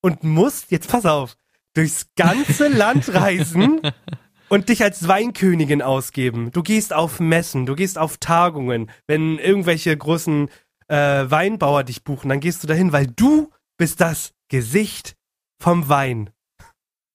[0.02, 1.36] und musst, jetzt pass auf,
[1.74, 3.82] durchs ganze Land reisen
[4.50, 6.52] und dich als Weinkönigin ausgeben.
[6.52, 8.92] Du gehst auf Messen, du gehst auf Tagungen.
[9.08, 10.50] Wenn irgendwelche großen
[10.88, 15.16] äh, Weinbauer dich buchen, dann gehst du dahin, weil du bist das Gesicht
[15.60, 16.30] vom Wein.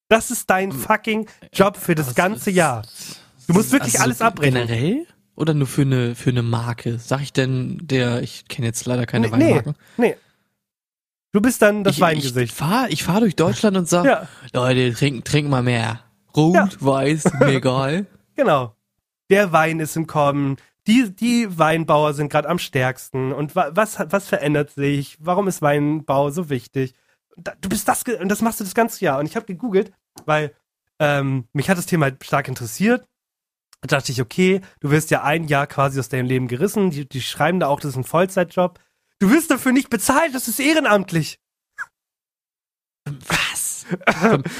[0.08, 2.82] Das ist dein fucking Job für das ganze Jahr.
[3.46, 4.54] Du musst wirklich Also alles abbrechen.
[4.54, 5.06] Generell?
[5.36, 6.98] Oder nur für eine, für eine Marke?
[6.98, 9.44] Sag ich denn der, ich kenne jetzt leider keine Nee, nee.
[9.44, 9.74] Weinmarken.
[9.96, 10.16] Nee.
[11.32, 12.36] Du bist dann das ich, Weingesicht.
[12.36, 16.00] Ich fahr, ich fahr durch Deutschland und sag, ja, Leute, trink, trink mal mehr.
[16.36, 16.68] Rot, Ja.
[16.80, 18.06] weiß, mir egal.
[18.36, 18.74] genau.
[19.30, 20.56] Der Wein ist im Kommen.
[20.86, 23.32] Die, die Weinbauer sind gerade am stärksten.
[23.32, 25.18] Und wa was, was verändert sich?
[25.20, 26.94] Warum ist Weinbau so wichtig?
[27.36, 29.18] Da, du bist das, und das machst du das ganze Jahr.
[29.18, 29.92] Und ich habe gegoogelt,
[30.24, 30.54] weil
[30.98, 33.06] ähm, mich hat das Thema halt stark interessiert.
[33.82, 36.90] Da dachte ich, okay, du wirst ja ein Jahr quasi aus deinem Leben gerissen.
[36.90, 38.80] Die, die schreiben da auch, das ist ein Vollzeitjob.
[39.18, 41.38] Du wirst dafür nicht bezahlt, das ist ehrenamtlich.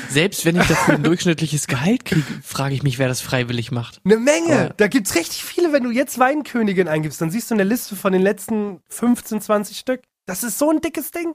[0.08, 4.00] Selbst wenn ich dafür ein durchschnittliches Gehalt kriege, frage ich mich, wer das freiwillig macht.
[4.04, 4.48] Eine Menge.
[4.50, 4.68] Ja.
[4.70, 8.12] Da gibt's richtig viele, wenn du jetzt Weinkönigin eingibst, dann siehst du eine Liste von
[8.12, 10.02] den letzten 15, 20 Stück.
[10.26, 11.34] Das ist so ein dickes Ding.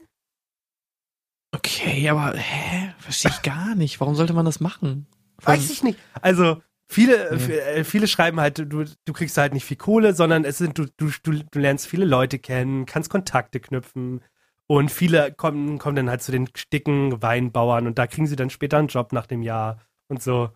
[1.52, 2.94] Okay, aber hä?
[2.98, 4.00] Verstehe ich gar nicht.
[4.00, 5.06] Warum sollte man das machen?
[5.42, 5.98] Weiß ich nicht.
[6.20, 7.30] Also, viele, Ja.
[7.36, 10.78] f- äh, viele schreiben halt, du, du kriegst halt nicht viel Kohle, sondern es sind,
[10.78, 14.20] du, du, du lernst viele Leute kennen, kannst Kontakte knüpfen.
[14.66, 18.50] Und viele kommen, kommen dann halt zu den dicken Weinbauern und da kriegen sie dann
[18.50, 20.50] später einen Job nach dem Jahr und so.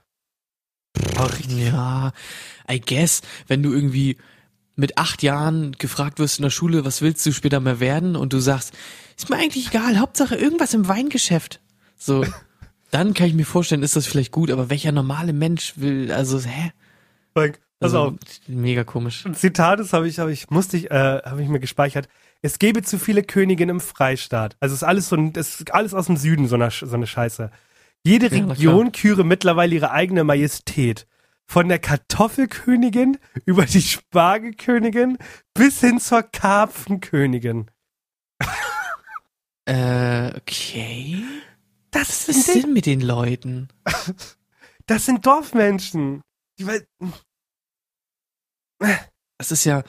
[1.18, 1.66] Richtig.
[1.66, 2.12] Ja,
[2.70, 4.16] I guess, wenn du irgendwie
[4.76, 8.16] mit acht Jahren gefragt wirst in der Schule, was willst du später mehr werden?
[8.16, 8.72] Und du sagst,
[9.16, 11.60] ist mir eigentlich egal, Hauptsache irgendwas im Weingeschäft.
[11.96, 12.24] So,
[12.90, 16.40] dann kann ich mir vorstellen, ist das vielleicht gut, aber welcher normale Mensch will, also,
[16.40, 16.72] hä?
[17.34, 18.14] Frank, Pass Also, auf.
[18.46, 19.24] Mega komisch.
[19.24, 22.08] Ein Zitat, das habe ich, habe ich, musste ich, äh, habe ich mir gespeichert.
[22.42, 24.56] Es gäbe zu viele Königinnen im Freistaat.
[24.60, 27.06] Also es ist alles so es ist alles aus dem Süden, so eine, so eine
[27.06, 27.50] Scheiße.
[28.04, 31.06] Jede Ja, Region küre mittlerweile ihre eigene Majestät.
[31.46, 35.16] Von der Kartoffelkönigin über die Spargelkönigin
[35.54, 37.70] bis hin zur Karpfenkönigin.
[39.64, 41.22] Äh, okay.
[41.90, 43.68] Das Was sind, ist denn mit den Leuten?
[44.86, 46.22] das sind Dorfmenschen.
[46.58, 46.66] Die,
[49.38, 49.82] Das ist ja,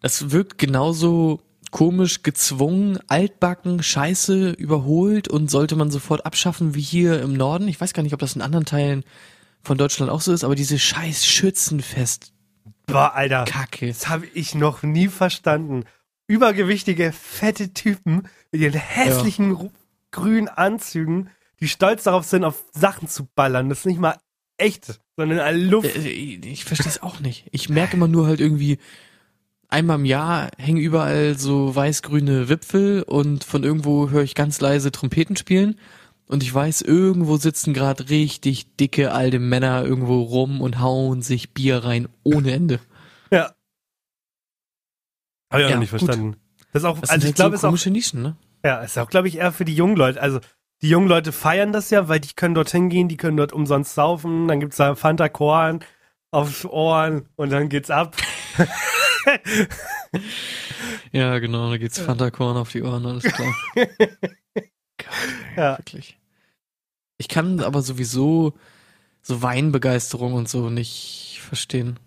[0.00, 1.40] das wirkt genauso
[1.74, 7.66] komisch, gezwungen, altbacken, scheiße, überholt und sollte man sofort abschaffen wie hier im Norden.
[7.66, 9.02] Ich weiß gar nicht, ob das in anderen Teilen
[9.60, 12.32] von Deutschland auch so ist, aber diese scheiß Schützenfest.
[12.86, 13.44] Boah, Alter.
[13.46, 13.88] Kacke.
[13.88, 15.82] Das habe ich noch nie verstanden.
[16.28, 19.72] Übergewichtige, fette Typen mit ihren hässlichen ru-
[20.12, 23.68] grünen Anzügen, die stolz darauf sind, auf Sachen zu ballern.
[23.68, 24.16] Das ist nicht mal
[24.58, 25.96] echt, sondern eine Luft.
[25.96, 27.48] Äh, Ich verstehe es auch nicht.
[27.50, 28.78] Ich merke immer nur halt irgendwie,
[29.74, 34.92] einmal im Jahr hängen überall so weiß-grüne Wipfel und von irgendwo höre ich ganz leise
[34.92, 35.78] Trompeten spielen.
[36.26, 41.52] Und ich weiß, irgendwo sitzen gerade richtig dicke alte Männer irgendwo rum und hauen sich
[41.52, 42.80] Bier rein ohne Ende.
[43.30, 43.52] Ja.
[45.52, 46.00] Habe ich auch Ja, noch nicht gut.
[46.00, 46.36] verstanden.
[46.72, 48.36] Das ist auch, Das also ich halt glaube, so ist auch, Nischen, ne?
[48.64, 50.20] ja, ist auch, glaube ich, eher für die jungen Leute.
[50.22, 50.40] Also
[50.82, 53.94] die jungen Leute feiern das ja, weil die können dorthin gehen, die können dort umsonst
[53.94, 55.80] saufen, dann gibt's da Fanta Korn
[56.30, 58.16] aufs Ohren und dann geht's ab.
[61.12, 63.54] Ja, genau, da geht's Fanta Korn auf die Ohren, alles klar.
[65.56, 65.78] Ja.
[65.78, 66.18] wirklich.
[67.18, 68.54] Ich kann aber sowieso
[69.22, 71.98] so Weinbegeisterung und so nicht verstehen.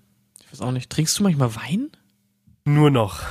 [0.42, 0.90] Ich weiß auch nicht.
[0.90, 1.92] Trinkst du manchmal Wein?
[2.66, 3.24] Nur noch.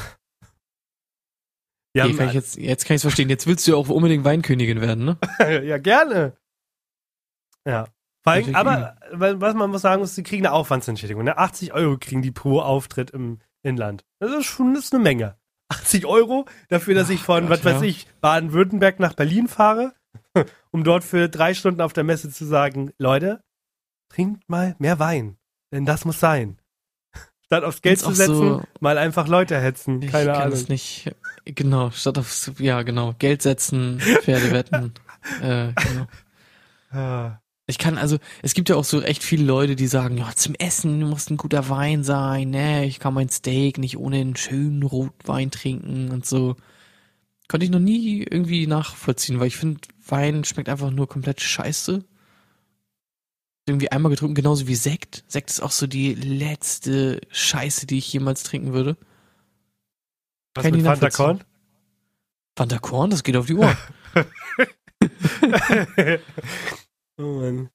[1.93, 3.29] Wir Okay, kann ich jetzt, jetzt kann ich es verstehen.
[3.29, 5.19] Jetzt willst du ja auch unbedingt Weinkönigin werden, ne?
[5.65, 6.37] ja, gerne.
[7.67, 7.89] Ja.
[8.23, 11.25] Vor allem, aber was man muss sagen muss, sie kriegen eine Aufwandsentschädigung.
[11.25, 11.39] Ne?
[11.39, 14.05] 80 Euro kriegen die pro Auftritt im Inland.
[14.19, 15.37] Das ist schon das ist eine Menge.
[15.69, 17.89] 80 Euro dafür, dass ich von, Gott, was weiß ja.
[17.89, 19.95] ich, Baden-Württemberg nach Berlin fahre,
[20.71, 23.43] um dort für drei Stunden auf der Messe zu sagen, Leute,
[24.09, 25.37] trinkt mal mehr Wein.
[25.73, 26.59] Denn das muss sein.
[27.47, 30.01] Statt aufs Geld zu setzen, so- mal einfach Leute hetzen.
[30.03, 30.53] Ich Keine kann Ahnung.
[30.55, 31.11] es nicht.
[31.45, 34.95] Genau, statt auf, ja, genau, Geld setzen, Pferde wetten.
[35.43, 37.37] äh, genau.
[37.69, 40.55] Ich kann also, es gibt ja auch so echt viele Leute, die sagen, ja, zum
[40.55, 44.85] Essen muss ein guter Wein sein, ne, ich kann mein Steak nicht ohne einen schönen
[44.85, 46.55] Rotwein trinken und so.
[47.49, 52.05] Konnte ich noch nie irgendwie nachvollziehen, weil ich finde, Wein schmeckt einfach nur komplett scheiße.
[53.67, 55.25] Irgendwie einmal getrunken, genauso wie Sekt.
[55.27, 58.97] Sekt ist auch so die letzte Scheiße, die ich jemals trinken würde.
[60.55, 61.11] Was Kann mit Fanta.
[61.11, 61.43] Korn?
[62.57, 63.77] Fanta Korn, das geht auf die Ohren.
[67.19, 67.71] oh Mann.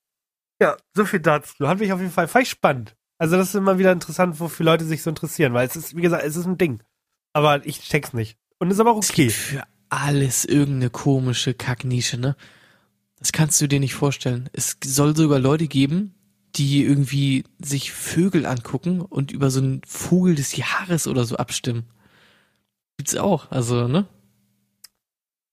[0.61, 1.67] Ja, so viel dazu.
[1.67, 2.95] Hat mich auf jeden Fall fand ich spannend.
[3.17, 6.01] Also das ist immer wieder interessant, wofür Leute sich so interessieren, weil es ist, wie
[6.01, 6.81] gesagt, es ist ein Ding.
[7.33, 8.37] Aber ich check's nicht.
[8.59, 9.27] Und ist aber auch Es okay.
[9.27, 12.35] gibt für alles irgendeine komische Kacknische, ne?
[13.19, 14.49] Das kannst du dir nicht vorstellen.
[14.53, 16.15] Es soll sogar Leute geben,
[16.55, 21.85] die irgendwie sich Vögel angucken und über so einen Vogel des Jahres oder so abstimmen.
[22.97, 24.07] Gibt's auch, also, ne?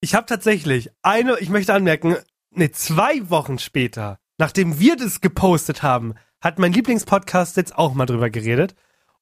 [0.00, 2.16] Ich habe tatsächlich eine, ich möchte anmerken,
[2.58, 8.06] ne, zwei Wochen später, nachdem wir das gepostet haben, hat mein Lieblingspodcast jetzt auch mal
[8.06, 8.74] drüber geredet.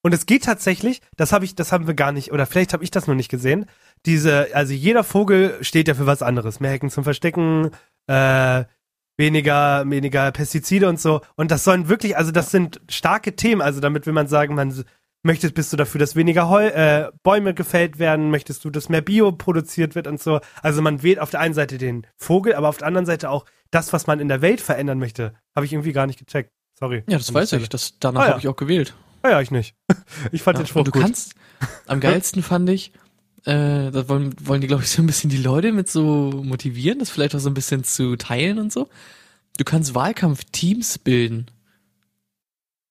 [0.03, 2.85] Und es geht tatsächlich, das habe ich, das haben wir gar nicht, oder vielleicht habe
[2.85, 3.66] ich das noch nicht gesehen.
[4.05, 6.61] Diese, also jeder Vogel steht ja für was anderes.
[6.61, 7.70] Mehr Hecken zum Verstecken,
[8.07, 8.64] äh,
[9.16, 11.22] weniger, weniger Pestizide und so.
[11.35, 13.62] Und das sollen wirklich, also das sind starke Themen.
[13.62, 14.85] Also damit will man sagen, man
[15.26, 18.30] möchtest, bist du dafür, dass weniger Heu, äh, Bäume gefällt werden?
[18.30, 20.40] Möchtest du, dass mehr Bio produziert wird und so?
[20.62, 23.44] Also man wählt auf der einen Seite den Vogel, aber auf der anderen Seite auch
[23.70, 25.34] das, was man in der Welt verändern möchte.
[25.54, 26.52] Habe ich irgendwie gar nicht gecheckt.
[26.78, 27.02] Sorry.
[27.08, 27.68] Ja, das weiß ich.
[27.68, 28.30] Das, danach Ah, ja.
[28.30, 28.94] habe ich auch gewählt.
[29.22, 29.74] Ah, ja, ich nicht.
[30.32, 31.02] Ich fand Ja, den Spruch und du gut.
[31.02, 31.34] kannst,
[31.86, 32.92] am geilsten fand ich,
[33.44, 36.98] äh, da wollen, wollen die, glaube ich, so ein bisschen die Leute mit so motivieren,
[36.98, 38.88] das vielleicht auch so ein bisschen zu teilen und so.
[39.58, 41.46] Du kannst Wahlkampfteams bilden.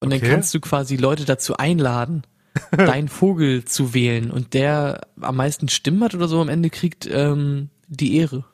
[0.05, 0.21] Und Okay.
[0.21, 2.23] dann kannst du quasi Leute dazu einladen,
[2.71, 4.31] deinen Vogel zu wählen.
[4.31, 8.45] Und der am meisten Stimmen hat oder so am Ende kriegt ähm, die Ehre.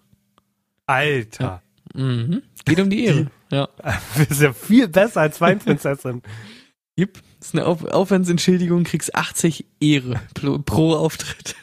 [0.88, 1.62] Alter.
[1.94, 2.42] Mhm.
[2.66, 3.32] Geht um die Ehre.
[3.52, 3.70] Ja.
[4.18, 6.22] Das ist ja viel besser als Weinprinzessin.
[6.98, 11.56] Das ist eine Auf Aufwandsentschädigung, kriegst 80 Ehre pro, pro Auftritt.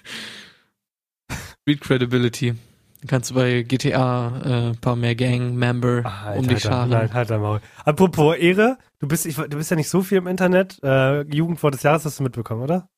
[1.68, 2.54] Read Credibility.
[3.00, 6.90] Dann kannst du bei GTA äh, ein paar mehr Gang-Member um dich scharen.
[6.90, 7.60] Nein, halt dein Maul.
[7.84, 10.82] Apropos Ehre, du bist, ich, du bist ja nicht so viel im Internet.
[10.82, 12.88] Äh, Jugendwort des Jahres hast du mitbekommen, oder?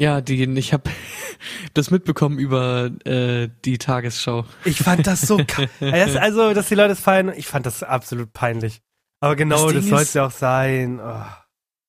[0.00, 0.90] Ja, die, ich habe
[1.74, 4.44] das mitbekommen über äh, die Tagesschau.
[4.64, 5.36] Ich fand das so
[5.80, 8.82] das, Also, dass die Leute es feiern, ich fand das absolut peinlich.
[9.20, 11.00] Aber genau, Das das, soll es ja auch sein.
[11.00, 11.22] Oh.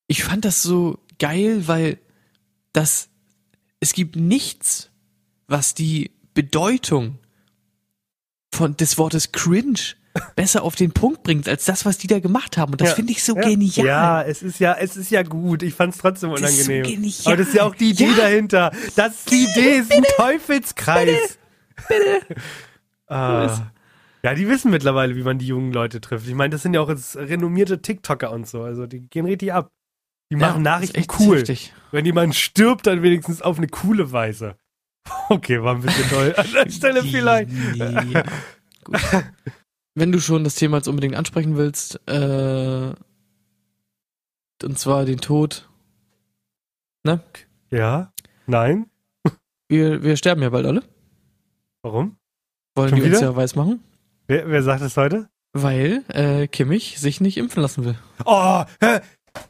[0.08, 2.00] Ich fand das so geil, weil
[2.74, 3.10] das
[3.80, 4.92] es gibt nichts,
[5.48, 7.20] was die Bedeutung
[8.54, 9.80] von des Wortes cringe
[10.36, 12.74] besser auf den Punkt bringt als das, was die da gemacht haben.
[12.74, 12.96] Und das Ja.
[12.96, 13.42] finde ich so ja.
[13.44, 13.86] genial.
[13.86, 15.64] Ja, es ist ja, es ist ja gut.
[15.64, 16.96] Ich fand es trotzdem Das ist so unangenehm.
[17.02, 17.14] genial.
[17.26, 18.16] Aber das ist ja auch die Idee Ja.
[18.18, 18.72] dahinter.
[18.98, 21.40] Das ist die Idee, ist ein Teufelskreis.
[21.88, 22.42] Bitte.
[23.08, 23.72] Ah.
[24.24, 26.28] Ja, die wissen mittlerweile, wie man die jungen Leute trifft.
[26.28, 28.64] Ich meine, das sind ja auch jetzt renommierte TikToker und so.
[28.64, 29.72] Also die gehen richtig ab.
[30.30, 31.38] Die machen Ja, Nachrichten cool.
[31.38, 31.74] heftig.
[31.92, 34.56] Wenn jemand stirbt, dann wenigstens auf eine coole Weise.
[35.30, 36.34] Okay, war ein bisschen toll.
[36.36, 37.50] An der Stelle vielleicht.
[37.76, 38.24] Ja.
[38.84, 38.98] Gut.
[39.96, 42.94] Wenn du schon das Thema jetzt unbedingt ansprechen willst, äh,
[44.64, 45.70] und zwar den Tod,
[47.04, 47.22] ne?
[47.72, 48.12] Ja?
[48.48, 48.90] Nein?
[49.70, 50.84] Wir, wir sterben ja bald alle.
[51.82, 52.18] Warum?
[52.76, 53.28] Wollen Schon die uns wieder?
[53.32, 53.84] ja weiß machen?
[54.28, 55.30] Wer, wer sagt das heute?
[55.54, 57.96] Weil äh, Kimmich sich nicht impfen lassen will.
[58.26, 59.00] Oh, hä,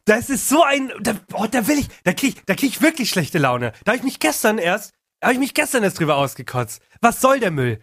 [0.05, 0.91] das ist so ein.
[1.01, 1.87] Da, oh, da will ich.
[2.03, 3.73] Da krieg, ich- da krieg ich wirklich schlechte Laune.
[3.83, 4.91] Da habe ich mich gestern erst.
[5.21, 6.81] Habe ich mich gestern erst drüber ausgekotzt.
[6.99, 7.79] Was soll der Müll?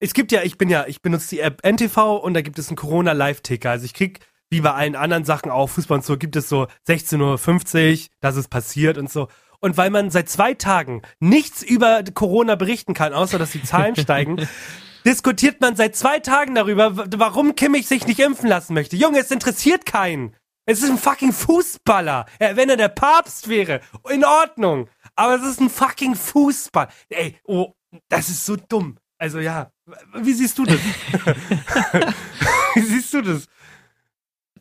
[0.00, 2.68] Es gibt ja, ich bin ja, ich benutze die App NTV und da gibt es
[2.68, 3.70] einen Corona-Live-Ticker.
[3.70, 6.68] Also ich krieg, wie bei allen anderen Sachen auch, Fußball und so, gibt es so
[6.88, 9.28] 16.50 Uhr, dass es passiert und so.
[9.60, 13.94] Und weil man seit zwei Tagen nichts über Corona berichten kann, außer dass die Zahlen
[14.00, 14.48] steigen,
[15.04, 18.96] diskutiert man seit zwei Tagen darüber, warum Kimmich sich nicht impfen lassen möchte.
[18.96, 20.34] Junge, es interessiert keinen.
[20.64, 22.26] Es ist ein fucking Fußballer.
[22.38, 24.88] Wenn er der Papst wäre, in Ordnung.
[25.20, 26.88] Aber es ist ein fucking Fußball.
[27.10, 27.74] Ey, oh,
[28.08, 28.96] das ist so dumm.
[29.18, 29.70] Also ja,
[30.14, 30.78] wie siehst du das?
[32.74, 33.44] wie siehst du das?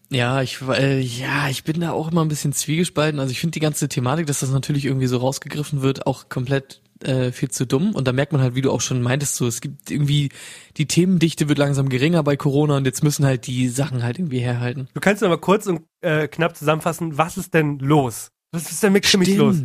[0.10, 3.22] Ja, ich äh, ja, ich bin da auch immer ein bisschen zwiegespalten.
[3.22, 6.82] Also ich finde die ganze Thematik, dass das natürlich irgendwie so rausgegriffen wird, auch komplett
[7.06, 7.96] äh, viel zu dumm.
[7.96, 10.28] Und da merkt man halt, wie du auch schon meintest, so es gibt irgendwie
[10.76, 14.40] die Themendichte wird langsam geringer bei Corona und jetzt müssen halt die Sachen halt irgendwie
[14.40, 14.90] herhalten.
[14.94, 18.32] Du kannst mal kurz und äh, knapp zusammenfassen, was ist denn los?
[18.52, 19.62] Was ist denn mit Kimmich los?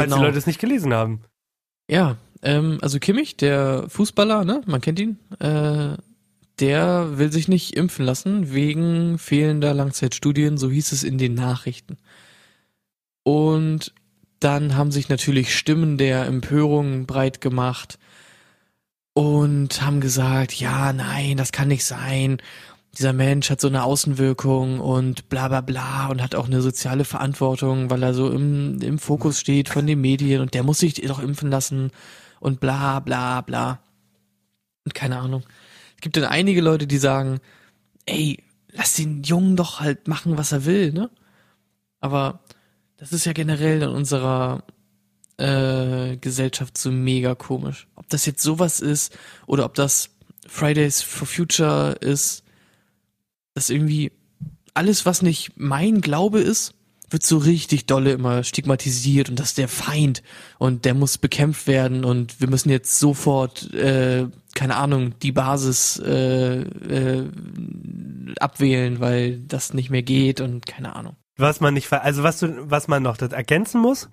[0.00, 0.22] Falls Genau.
[0.22, 1.20] die Leute es nicht gelesen haben.
[1.88, 5.96] Ja, ähm, also Kimmich, der Fußballer, ne, man kennt ihn, äh,
[6.60, 11.96] der will sich nicht impfen lassen wegen fehlender Langzeitstudien, so hieß es in den Nachrichten.
[13.22, 13.92] Und
[14.40, 17.98] dann haben sich natürlich Stimmen der Empörung breit gemacht
[19.12, 22.38] und haben gesagt, ja, nein, das kann nicht sein.
[22.98, 27.04] Dieser Mensch hat so eine Außenwirkung und bla bla bla und hat auch eine soziale
[27.04, 30.94] Verantwortung, weil er so im, im Fokus steht von den Medien und der muss sich
[30.94, 31.92] doch impfen lassen
[32.40, 33.80] und bla bla bla.
[34.84, 35.44] Und keine Ahnung.
[35.96, 37.40] Es gibt dann einige Leute, die sagen,
[38.06, 41.10] ey, lass den Jungen doch halt machen, was er will, ne?
[42.00, 42.40] Aber
[42.96, 44.64] das ist ja generell in unserer
[45.36, 47.88] äh, Gesellschaft so mega komisch.
[47.94, 50.10] Ob das jetzt sowas ist oder ob das
[50.46, 52.44] Fridays for Future ist,
[53.60, 54.10] dass irgendwie
[54.72, 56.72] alles, was nicht mein Glaube ist,
[57.10, 60.22] wird so richtig dolle immer stigmatisiert und das ist der Feind
[60.58, 66.00] und der muss bekämpft werden und wir müssen jetzt sofort, äh, keine Ahnung, die Basis
[66.02, 67.30] äh, äh,
[68.38, 71.16] abwählen, weil das nicht mehr geht und keine Ahnung.
[71.36, 74.08] Was man nicht, also was du, was man noch das ergänzen muss.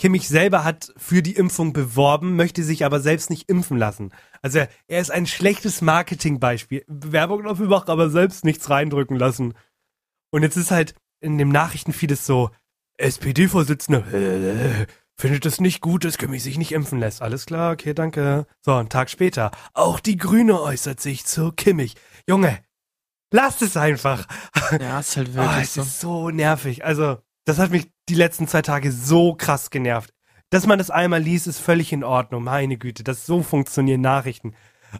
[0.00, 4.12] Kimmich selber hat für die Impfung beworben, möchte sich aber selbst nicht impfen lassen.
[4.40, 6.84] Also er, er ist ein schlechtes Marketingbeispiel.
[6.88, 9.52] Werbung dafür machen, aber selbst nichts reindrücken lassen.
[10.30, 12.50] Und jetzt ist halt in dem Nachrichtenfeed ist so,
[12.96, 14.86] SPD-Vorsitzende
[15.20, 17.20] findet es nicht gut, dass Kimmich sich nicht impfen lässt.
[17.20, 18.46] Alles klar, okay, danke.
[18.64, 19.50] So, einen Tag später.
[19.74, 21.94] Auch die Grüne äußert sich zu Kimmich.
[22.26, 22.58] Junge,
[23.30, 24.26] lasst es einfach.
[24.80, 25.82] Ja, ist halt Oh, wirklich es so.
[25.82, 26.86] ist so nervig.
[26.86, 30.12] Also, das hat mich die letzten zwei Tage so krass genervt.
[30.50, 32.42] Dass man das einmal liest, ist völlig in Ordnung.
[32.44, 34.54] Meine Güte, dass so funktionieren Nachrichten.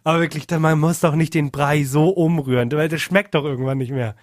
[0.04, 3.78] Aber wirklich, man muss doch nicht den Brei so umrühren, weil das schmeckt doch irgendwann
[3.78, 4.14] nicht mehr.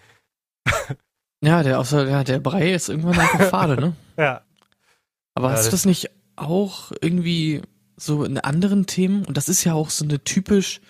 [1.44, 3.96] Ja, der, außer, ja, der Brei ist irgendwann einfach fade, ne?
[4.18, 4.42] Ja.
[5.36, 7.62] Aber Ja, hast du das- das nicht auch irgendwie
[7.98, 9.26] so in anderen Themen?
[9.26, 10.82] Und das ist ja auch so eine typisch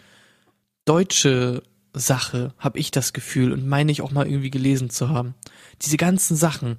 [0.86, 5.34] deutsche Sache, habe ich das Gefühl und meine ich auch mal irgendwie gelesen zu haben.
[5.82, 6.78] Diese ganzen Sachen,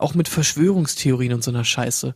[0.00, 2.14] auch mit Verschwörungstheorien und so einer Scheiße.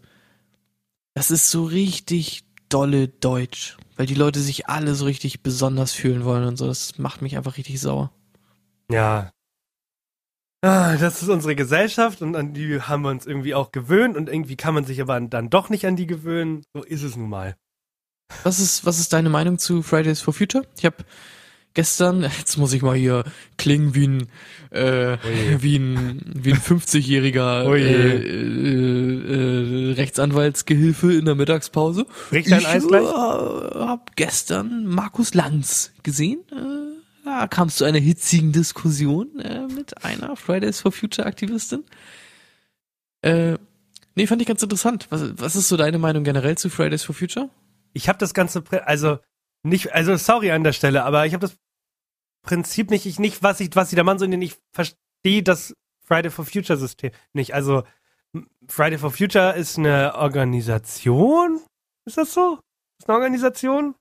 [1.15, 6.25] Das ist so richtig dolle Deutsch, weil die Leute sich alle so richtig besonders fühlen
[6.25, 6.67] wollen und so.
[6.67, 8.13] Das macht mich einfach richtig sauer.
[8.91, 9.31] Ja.
[10.63, 14.29] Ah, das ist unsere Gesellschaft und an die haben wir uns irgendwie auch gewöhnt und
[14.29, 16.65] irgendwie kann man sich aber dann doch nicht an die gewöhnen.
[16.73, 17.55] So ist es nun mal.
[18.43, 20.67] Was ist, was ist deine Meinung zu Fridays for Future?
[20.79, 20.97] Ich habe
[21.75, 23.25] gestern, jetzt muss ich mal hier
[23.57, 24.29] klingen wie ein,
[24.71, 25.17] äh,
[25.61, 27.81] wie ein, wie ein 50-jähriger Ui.
[27.81, 32.07] äh, äh, äh, Rechtsanwaltsgehilfe in der Mittagspause.
[32.33, 33.03] Riecht ich Eis gleich?
[33.03, 36.41] äh, hab gestern Markus Lanz gesehen.
[36.51, 41.85] Äh, da kam es zu einer hitzigen Diskussion äh, mit einer Fridays for Future Aktivistin.
[43.23, 43.57] Äh,
[44.15, 45.07] nee, fand ich ganz interessant.
[45.11, 47.49] Was, was ist so deine Meinung generell zu Fridays for Future?
[47.95, 49.19] ich habe das ganze, also
[49.63, 51.57] nicht, also sorry an der Stelle, aber ich habe das
[52.45, 55.75] Prinzip nicht, ich nicht, was ich, was sie der Mann so in ich verstehe das
[56.07, 57.55] Friday for Future System nicht.
[57.55, 57.83] Also
[58.69, 61.61] Friday for Future ist eine Organisation,
[62.05, 62.61] ist das so?
[62.99, 63.95] Ist eine Organisation?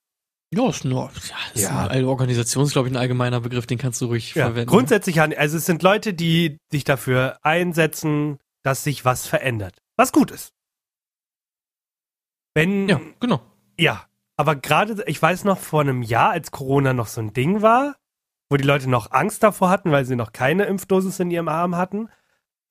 [0.54, 1.88] Ja, ist nur, ja, ist Ja.
[1.88, 4.70] Eine Organisation ist, glaube ich, ein allgemeiner Begriff, den kannst du ruhig Ja, verwenden.
[4.70, 9.82] grundsätzlich, also es sind Leute, die sich dafür einsetzen, dass sich was verändert.
[9.96, 10.54] Was gut ist.
[12.54, 12.88] Wenn.
[12.88, 13.41] Ja, genau.
[13.80, 14.06] Ja,
[14.38, 17.96] aber gerade, ich weiß noch vor einem Jahr, als Corona noch so ein Ding war,
[18.50, 21.76] wo die Leute noch Angst davor hatten, weil sie noch keine Impfdosis in ihrem Arm
[21.76, 22.10] hatten,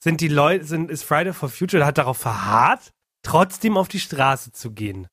[0.03, 2.93] sind die Leute, sind, ist Friday for Future hat darauf verharrt,
[3.23, 5.07] trotzdem auf die Straße zu gehen.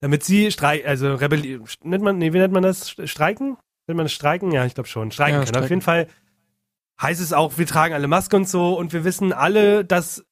[0.00, 2.90] Damit sie streiken, also rebellieren, nennt man, nee, wie nennt man das?
[2.90, 3.56] Streiken?
[3.86, 4.50] Nennt man das Streiken?
[4.50, 5.10] Ja, ich glaube schon.
[5.10, 5.48] Streiken Ja, können.
[5.48, 5.64] streiken.
[5.64, 6.06] Auf jeden Fall
[7.00, 10.24] heißt es auch, wir tragen alle Maske und so und wir wissen alle, dass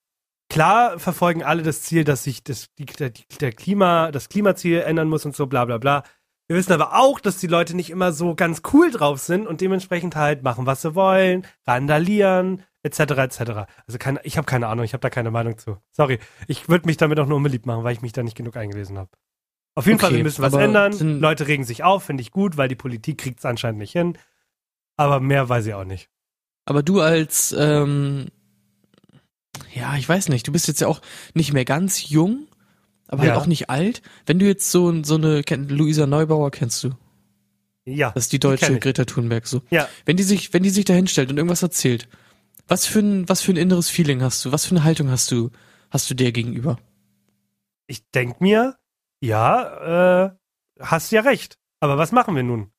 [0.48, 5.08] klar verfolgen alle das Ziel, dass sich das, die, der, der Klima, das Klimaziel ändern
[5.08, 6.02] muss und so, bla bla bla.
[6.48, 9.60] Wir wissen aber auch, dass die Leute nicht immer so ganz cool drauf sind und
[9.60, 13.00] dementsprechend halt machen, was sie wollen, randalieren, etc.
[13.00, 13.40] etc.
[13.86, 15.76] Also keine, ich habe keine Ahnung, ich habe da keine Meinung zu.
[15.92, 18.56] Sorry, ich würde mich damit auch nur unbeliebt machen, weil ich mich da nicht genug
[18.56, 19.10] eingelesen habe.
[19.74, 21.20] Auf jeden Fall, Okay, wir müssen was ändern.
[21.20, 24.16] Leute regen sich auf, finde ich gut, weil die Politik kriegt es anscheinend nicht hin.
[24.96, 26.08] Aber mehr weiß ich auch nicht.
[26.64, 28.26] Aber du als, ähm,
[29.72, 31.00] ja, ich weiß nicht, du bist jetzt ja auch
[31.34, 32.47] nicht mehr ganz jung,
[33.08, 33.32] aber Ja.
[33.32, 34.00] halt auch nicht alt.
[34.26, 36.90] Wenn du jetzt so, so eine, Luisa Neubauer kennst du,
[37.84, 38.12] Ja.
[38.12, 38.80] das ist die deutsche ich.
[38.80, 39.62] Greta Thunberg so.
[39.70, 39.88] Ja.
[40.04, 42.08] Wenn die sich, wenn die sich da hinstellt und irgendwas erzählt,
[42.68, 44.52] was für ein, was für ein inneres Feeling hast du?
[44.52, 45.50] Was für eine Haltung hast du,
[45.90, 46.78] hast du der gegenüber?
[47.86, 48.76] Ich denk mir,
[49.20, 50.30] ja, äh,
[50.78, 51.58] hast ja recht.
[51.80, 52.70] Aber was machen wir nun?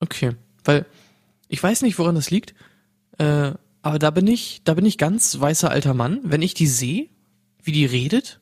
[0.00, 0.32] Okay,
[0.64, 0.84] weil
[1.48, 2.54] ich weiß nicht, woran das liegt,
[3.18, 6.20] äh, aber da bin ich, da bin ich ganz weißer alter Mann.
[6.24, 7.08] Wenn ich die sehe,
[7.62, 8.40] wie die redet,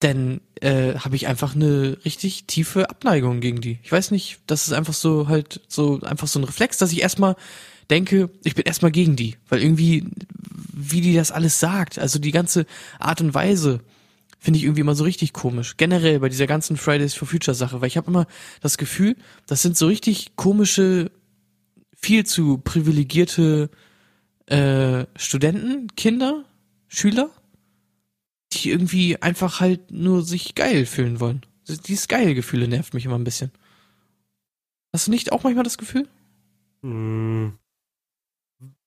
[0.00, 3.78] dann äh, habe ich einfach eine richtig tiefe Abneigung gegen die.
[3.82, 7.00] Ich weiß nicht, das ist einfach so halt so einfach so ein Reflex, dass ich
[7.00, 7.36] erstmal
[7.88, 10.04] denke, ich bin erstmal gegen die, weil irgendwie
[10.78, 12.66] wie die das alles sagt, also die ganze
[12.98, 13.80] Art und Weise
[14.38, 15.76] finde ich irgendwie immer so richtig komisch.
[15.78, 18.26] Generell bei dieser ganzen Fridays for Future Sache, weil ich habe immer
[18.60, 19.16] das Gefühl,
[19.46, 21.10] das sind so richtig komische,
[21.96, 23.70] viel zu privilegierte
[24.46, 26.44] äh, Studenten, Kinder,
[26.86, 27.30] Schüler,
[28.52, 31.42] die irgendwie einfach halt nur sich geil fühlen wollen.
[31.68, 33.50] Dieses geile Gefühle nervt mich immer ein bisschen.
[34.92, 36.08] Hast du nicht auch manchmal das Gefühl?
[36.82, 37.58] Hm.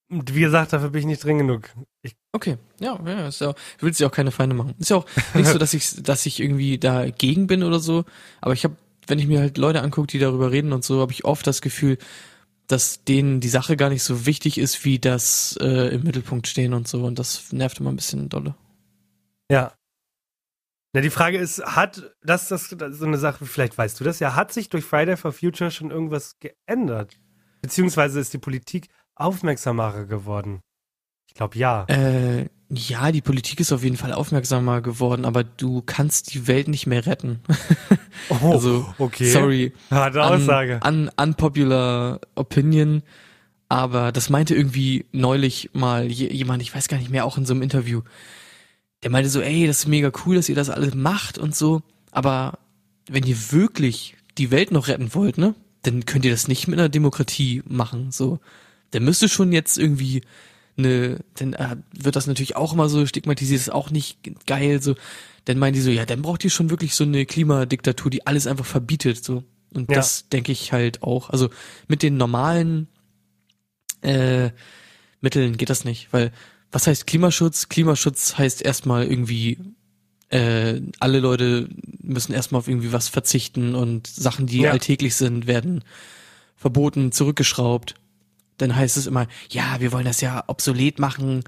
[0.10, 1.70] Wie gesagt, dafür bin ich nicht drin genug.
[2.02, 4.76] Ich, Okay, ja, ja, ist ja, du willst ja auch keine Feinde machen.
[4.78, 8.06] Ist ja auch nicht so, dass ich, dass ich irgendwie dagegen bin oder so,
[8.40, 8.76] aber ich habe,
[9.08, 11.62] wenn ich mir halt Leute angucke, die darüber reden und so, habe ich oft das
[11.62, 11.98] Gefühl,
[12.68, 16.76] dass denen die Sache gar nicht so wichtig ist, wie das äh, im Mittelpunkt stehen
[16.76, 18.54] und so, und das nervt immer ein bisschen dolle.
[19.52, 19.74] Ja.
[20.94, 24.20] Na, die Frage ist, hat das, das, das so eine Sache, vielleicht weißt du das
[24.20, 27.20] ja, hat sich durch Friday for Future schon irgendwas geändert?
[27.62, 30.62] Beziehungsweise ist die Politik aufmerksamer geworden?
[31.28, 31.86] Ich glaube ja.
[31.86, 36.68] Äh, ja, die Politik ist auf jeden Fall aufmerksamer geworden, aber du kannst die Welt
[36.68, 37.42] nicht mehr retten.
[38.30, 39.32] Oh, also, okay.
[39.32, 40.82] Sorry, Harte un, Aussage.
[40.86, 43.02] un, unpopular opinion,
[43.70, 47.46] aber das meinte irgendwie neulich mal je, jemand, ich weiß gar nicht mehr, auch in
[47.46, 48.02] so einem Interview.
[49.04, 51.82] Der meinte so, ey, das ist mega cool, dass ihr das alles macht und so,
[52.12, 52.60] aber
[53.10, 56.80] wenn ihr wirklich die Welt noch retten wollt, ne, dann könnt ihr das nicht mit
[56.80, 58.40] einer Demokratie machen, so.
[58.92, 60.22] Dann müsste schon jetzt irgendwie
[60.78, 64.96] eine, dann äh, wird das natürlich auch immer so stigmatisiert, ist auch nicht geil, so.
[65.46, 68.48] Dann meinen die so, ja, dann braucht ihr schon wirklich so eine Klimadiktatur, die alles
[68.48, 69.44] einfach verbietet, so.
[69.74, 69.96] Und Ja.
[69.96, 71.30] das denke ich halt auch.
[71.30, 71.50] Also
[71.88, 72.88] mit den normalen
[74.02, 74.50] äh,
[75.22, 76.32] Mitteln geht das nicht, weil
[76.72, 77.70] was heißt Klimaschutz?
[77.70, 79.58] Klimaschutz heißt erstmal irgendwie
[80.30, 81.70] äh, alle Leute
[82.02, 84.72] müssen erstmal auf irgendwie was verzichten und Sachen, die Ja.
[84.72, 85.84] alltäglich sind, werden
[86.56, 87.96] verboten, zurückgeschraubt.
[88.58, 91.44] Dann heißt es immer, ja, wir wollen das ja obsolet machen,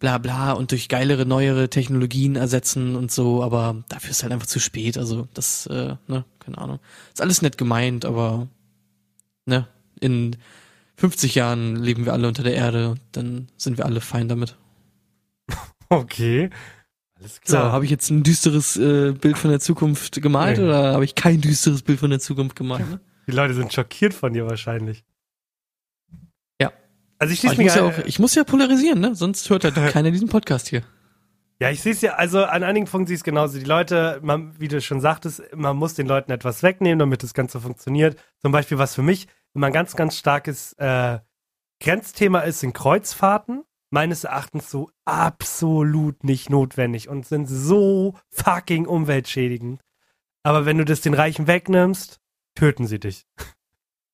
[0.00, 4.46] bla bla und durch geilere, neuere Technologien ersetzen und so, aber dafür ist halt einfach
[4.46, 4.98] zu spät.
[4.98, 6.80] Also das, äh, ne, keine Ahnung.
[7.12, 8.48] Ist alles nett gemeint, aber
[9.46, 9.68] ne,
[10.00, 10.36] in
[10.96, 14.56] 50 Jahren leben wir alle unter der Erde, dann sind wir alle fein damit.
[15.98, 16.50] Okay.
[17.18, 17.72] Alles So, klar.
[17.72, 20.64] habe ich jetzt ein düsteres äh, Bild von der Zukunft gemalt Nee.
[20.64, 22.88] oder habe ich kein düsteres Bild von der Zukunft gemalt?
[22.90, 23.00] Ne?
[23.26, 25.04] die Leute sind schockiert von dir wahrscheinlich.
[26.60, 26.72] Ja.
[27.18, 29.14] Also ich ich, mich muss ja auch, ich muss ja polarisieren, ne?
[29.14, 30.82] Sonst hört halt keiner diesen Podcast hier.
[31.60, 33.58] Ja, ich sehe es ja, also an einigen Punkten sehe ich es genauso.
[33.58, 37.32] Die Leute, man, wie du schon sagtest, man muss den Leuten etwas wegnehmen, damit das
[37.32, 38.16] Ganze funktioniert.
[38.42, 41.20] Zum Beispiel, was für mich immer ein ganz, ganz starkes äh,
[41.80, 43.62] Grenzthema ist, sind Kreuzfahrten.
[43.94, 49.80] Meines Erachtens so absolut nicht notwendig und sind so fucking umweltschädigend.
[50.42, 52.20] Aber wenn du das den Reichen wegnimmst,
[52.54, 53.24] töten sie dich.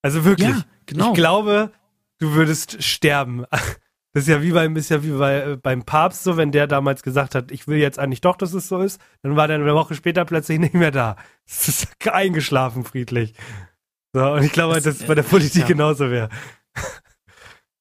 [0.03, 0.49] Also wirklich.
[0.49, 1.09] Ja, genau.
[1.09, 1.73] Ich glaube,
[2.21, 3.45] du würdest sterben.
[4.13, 6.67] Das ist ja wie beim, ist ja wie bei, äh, beim Papst so, wenn der
[6.67, 9.55] damals gesagt hat, ich will jetzt eigentlich doch, dass es so ist, dann war der
[9.59, 11.15] eine Woche später plötzlich nicht mehr da.
[11.47, 13.35] Es ist eingeschlafen friedlich.
[14.13, 15.67] So, und ich glaube, Das- dass es bei der Politik ja.
[15.69, 16.29] genauso wäre.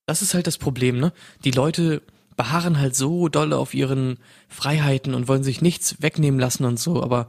[0.10, 1.14] Das ist halt das Problem, ne?
[1.44, 2.02] Die Leute
[2.36, 7.04] beharren halt so dolle auf ihren Freiheiten und wollen sich nichts wegnehmen lassen und so,
[7.04, 7.28] aber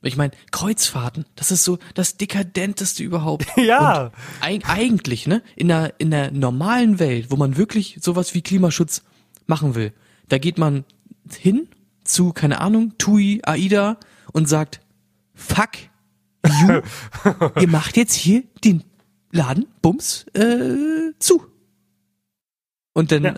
[0.00, 3.46] ich meine, Kreuzfahrten, das ist so das dekadenteste überhaupt.
[3.56, 4.12] Ja.
[4.40, 9.02] Eig eigentlich, ne, in der in der normalen Welt, wo man wirklich sowas wie Klimaschutz
[9.48, 9.92] machen will,
[10.28, 10.84] da geht man
[11.36, 11.66] hin
[12.04, 13.98] zu keine Ahnung, TUI, AIDA
[14.32, 14.80] und sagt
[15.34, 15.70] fuck
[16.46, 16.80] you,
[17.60, 18.84] ihr macht jetzt hier den
[19.32, 21.50] Laden Bums äh, zu.
[22.92, 23.34] Und dann Ja.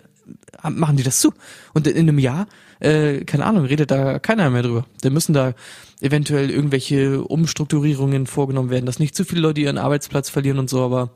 [0.71, 1.33] machen die das zu.
[1.75, 2.47] Und in einem Jahr,
[2.81, 4.87] äh, keine Ahnung, redet da keiner mehr drüber.
[5.03, 5.55] Da müssen da
[6.01, 10.83] eventuell irgendwelche Umstrukturierungen vorgenommen werden, dass nicht zu viele Leute ihren Arbeitsplatz verlieren und so,
[10.83, 11.11] aber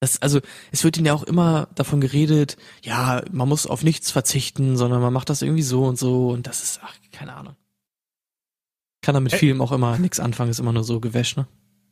[0.00, 0.40] das, also,
[0.70, 5.00] es wird ihnen ja auch immer davon geredet, ja, man muss auf nichts verzichten, sondern
[5.00, 7.56] man macht das irgendwie so und so und das ist, ach, keine Ahnung.
[9.02, 11.48] Kann da mit Ä- vielem auch immer nichts anfangen, ist immer nur so Gewäsch, ne?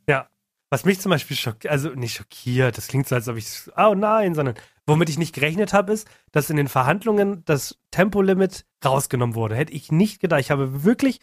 [0.07, 0.27] Ja.
[0.69, 3.47] Was mich zum Beispiel schockiert, also nicht schockiert, das klingt so, als ob ich,
[3.77, 4.55] oh nein, sondern
[4.85, 9.55] womit ich nicht gerechnet habe, ist, dass in den Verhandlungen das Tempolimit rausgenommen wurde.
[9.55, 10.41] Hätte ich nicht gedacht.
[10.41, 11.21] Ich habe wirklich,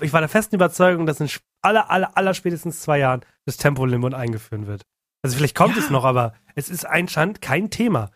[0.00, 1.28] ich war der festen Überzeugung, dass in
[1.62, 4.82] aller, aller, aller spätestens zwei Jahren das Tempolimit eingeführt wird.
[5.22, 5.82] Also vielleicht kommt Ja.
[5.82, 8.10] es noch, aber es ist anscheinend kein Thema.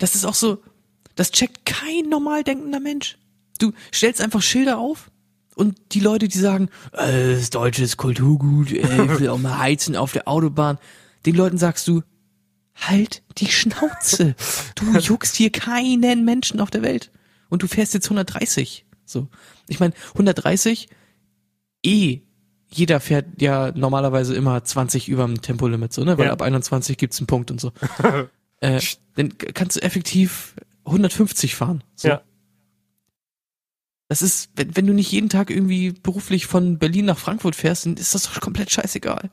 [0.00, 0.62] Das ist auch so,
[1.14, 3.18] das checkt kein normal denkender Mensch.
[3.60, 5.12] Du stellst einfach Schilder auf
[5.60, 9.58] und die Leute, die sagen, äh, das Deutsche ist Kulturgut, äh, ich will auch mal
[9.58, 10.78] heizen auf der Autobahn,
[11.26, 12.02] den Leuten sagst du,
[12.74, 14.34] halt die Schnauze.
[14.74, 17.10] Du juckst hier keinen Menschen auf der Welt.
[17.50, 18.86] Und du fährst jetzt 130.
[19.04, 19.28] So.
[19.68, 20.88] Ich meine, 130,
[21.84, 22.20] eh,
[22.68, 26.16] jeder fährt ja normalerweise immer 20 über dem Tempolimit, so, ne?
[26.16, 26.32] Weil Ja.
[26.32, 27.72] ab 21 gibt's einen Punkt und so.
[28.60, 28.80] äh,
[29.16, 30.54] dann kannst du effektiv
[30.84, 31.84] 150 fahren.
[31.96, 32.08] So.
[32.08, 32.22] Ja.
[34.10, 37.86] Das ist, wenn, wenn du nicht jeden Tag irgendwie beruflich von Berlin nach Frankfurt fährst,
[37.86, 39.30] dann ist das doch komplett scheißegal.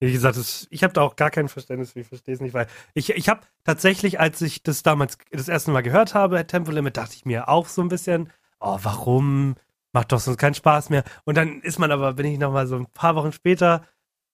[0.00, 2.68] Wie gesagt, das, ich habe da auch gar kein Verständnis ich verstehe es nicht, weil
[2.94, 7.14] ich, ich habe tatsächlich, als ich das damals das erste Mal gehört habe, Tempolimit, dachte
[7.14, 9.56] ich mir auch so ein bisschen, oh, warum?
[9.92, 11.04] Macht doch sonst keinen Spaß mehr.
[11.24, 13.84] Und dann ist man aber, bin ich nochmal so ein paar Wochen später,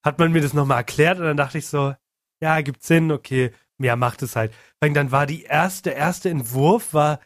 [0.05, 1.97] hat man mir das nochmal erklärt und dann dachte ich so,
[2.41, 4.55] ja, gibt's Sinn, okay, ja, macht es halt.
[4.79, 7.18] Weil dann war die erste, der erste Entwurf war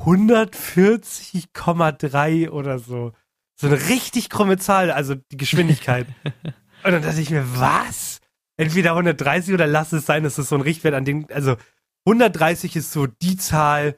[0.00, 3.12] 140,3 oder so.
[3.56, 6.06] So eine richtig krumme Zahl, also die Geschwindigkeit.
[6.82, 8.20] Und dann dachte ich mir, was?
[8.56, 11.56] Entweder 130 oder lass es sein, das ist so ein Richtwert, an dem, also
[12.06, 13.96] 130 ist so die Zahl,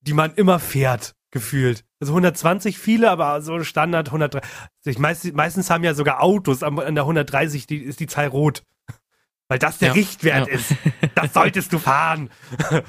[0.00, 1.84] die man immer fährt, gefühlt.
[2.00, 4.98] Also 120 viele, aber so Standard 130.
[4.98, 8.62] Meist, meistens haben ja sogar Autos an der 130, die, ist die Zahl rot.
[9.48, 10.54] Weil das der Ja, Richtwert ja.
[10.54, 10.72] ist.
[11.16, 12.30] Das solltest du fahren.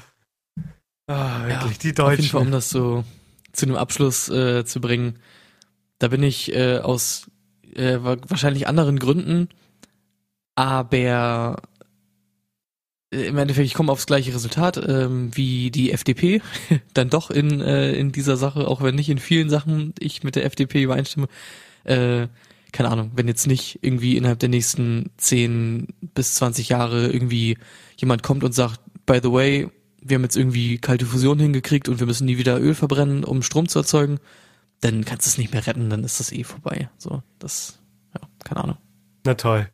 [1.08, 2.52] Ah, wirklich, die Auf jeden Fall, um Deutschen.
[2.52, 3.04] das so
[3.52, 5.18] zu einem Abschluss äh, zu bringen.
[5.98, 7.30] Da bin ich äh, aus
[7.74, 9.48] äh, wa- wahrscheinlich anderen Gründen,
[10.54, 11.62] aber
[13.12, 16.42] äh, im Endeffekt, ich komme aufs gleiche Resultat ähm, wie die FDP,
[16.94, 20.36] dann doch in, äh, in dieser Sache, auch wenn nicht in vielen Sachen ich mit
[20.36, 21.28] der FDP übereinstimme.
[21.84, 22.28] Äh,
[22.72, 27.56] keine Ahnung, wenn jetzt nicht irgendwie innerhalb der nächsten 10 bis 20 Jahre irgendwie
[27.96, 29.68] jemand kommt und sagt, by the way,
[30.08, 33.42] wir haben jetzt irgendwie kalte Fusion hingekriegt und wir müssen nie wieder Öl verbrennen, um
[33.42, 34.18] Strom zu erzeugen,
[34.80, 36.90] dann kannst du es nicht mehr retten, dann ist das eh vorbei.
[36.98, 37.78] So, das,
[38.14, 38.76] ja, keine Ahnung.
[39.24, 39.68] Na toll.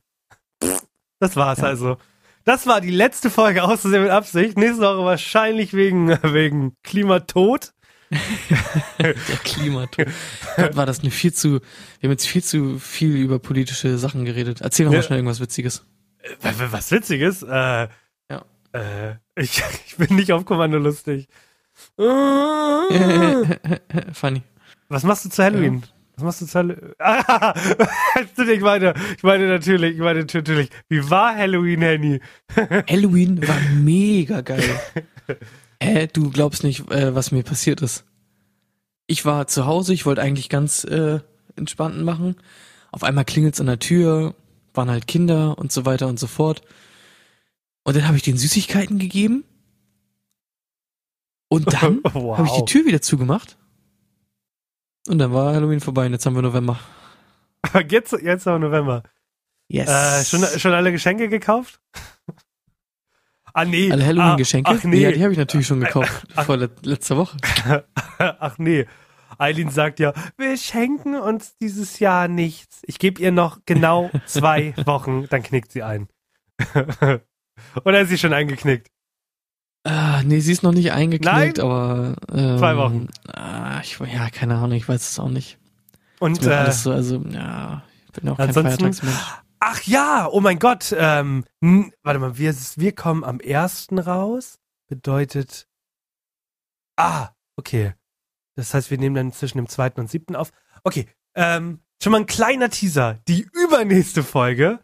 [1.20, 1.64] Das war's Ja.
[1.64, 1.97] also.
[2.45, 4.59] Das war die letzte Folge auszusehen mit Absicht.
[4.59, 7.72] Nächste Woche wahrscheinlich wegen, wegen Klimatod.
[8.99, 9.14] Der
[9.45, 10.07] Klimatod.
[10.57, 11.61] Gott, war das eine viel zu,
[12.01, 14.61] wir haben jetzt viel zu viel über politische Sachen geredet.
[14.61, 14.99] Erzähl noch Ja.
[14.99, 15.85] mal schnell irgendwas Witziges.
[16.43, 17.43] Äh, Was Witziges.
[17.43, 17.89] Äh, Ja.
[18.73, 21.29] Äh, ich, ich bin nicht auf Kommando lustig.
[24.12, 24.43] Funny.
[24.89, 25.83] Was machst du zu Halloween?
[26.16, 26.93] Was machst du zu Halloween?
[26.99, 27.55] Ah,
[28.37, 32.20] ich meine, ich meine natürlich, ich meine natürlich, wie war Halloween, Henny?
[32.89, 34.79] Halloween war mega geil.
[35.83, 38.05] Hä, du glaubst nicht, äh, was mir passiert ist.
[39.07, 41.20] Ich war zu Hause, ich wollte eigentlich ganz äh,
[41.57, 42.37] entspannten machen.
[42.93, 44.35] Auf einmal klingelt's an der Tür,
[44.75, 46.62] waren halt Kinder und so weiter und so fort.
[47.85, 49.45] Und dann habe ich den Süßigkeiten gegeben.
[51.49, 52.39] Und dann wow.
[52.39, 53.59] habe ich die Tür wieder zugemacht.
[55.09, 56.78] Und dann war Halloween vorbei und jetzt haben wir November.
[57.89, 59.05] Jetzt, jetzt noch November.
[59.68, 59.89] Yes.
[59.89, 61.80] Äh, schon, schon alle Geschenke gekauft?
[63.55, 63.91] ah, nee.
[63.91, 64.68] Alle Halloween-Geschenke?
[64.68, 65.01] Ah, ach, nee.
[65.01, 66.26] Ja, die habe ich natürlich schon gekauft.
[66.35, 66.45] Ach.
[66.45, 67.37] vor le letzter Woche.
[68.18, 68.87] Ach nee.
[69.39, 72.80] Eileen sagt ja, wir schenken uns dieses Jahr nichts.
[72.83, 76.09] Ich gebe ihr noch genau zwei Wochen, dann knickt sie ein.
[77.85, 78.89] Oder ist sie schon eingeknickt?
[79.85, 81.61] Ah, nee, sie ist noch nicht eingeknickt, Nein?
[81.61, 83.09] aber ähm, Zwei Wochen.
[83.27, 85.59] Ah, ich, ja, keine Ahnung, ich weiß es auch nicht.
[86.21, 89.17] Und äh, alles so, also, ja, ich bin auch kein Feiertagsmensch.
[89.59, 91.45] ach ja, oh mein Gott, ähm,
[92.03, 94.61] warte mal, wir, wir kommen am ersten raus.
[94.89, 95.67] bedeutet.
[96.97, 97.95] Ah, okay.
[98.55, 100.53] Das heißt, wir nehmen dann zwischen dem zweiten und siebten auf.
[100.85, 103.19] Okay, ähm, schon mal ein kleiner Teaser.
[103.27, 104.79] Die übernächste Folge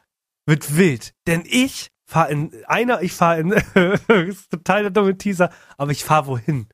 [0.47, 1.14] wird wild.
[1.27, 3.52] Denn ich fahre in einer, ich fahre in,
[4.28, 6.66] ist total der dumme Teaser, aber ich fahre wohin.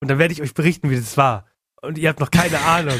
[0.00, 1.46] Und dann werde ich euch berichten, wie das war.
[1.82, 2.98] Und ihr habt noch keine Ahnung.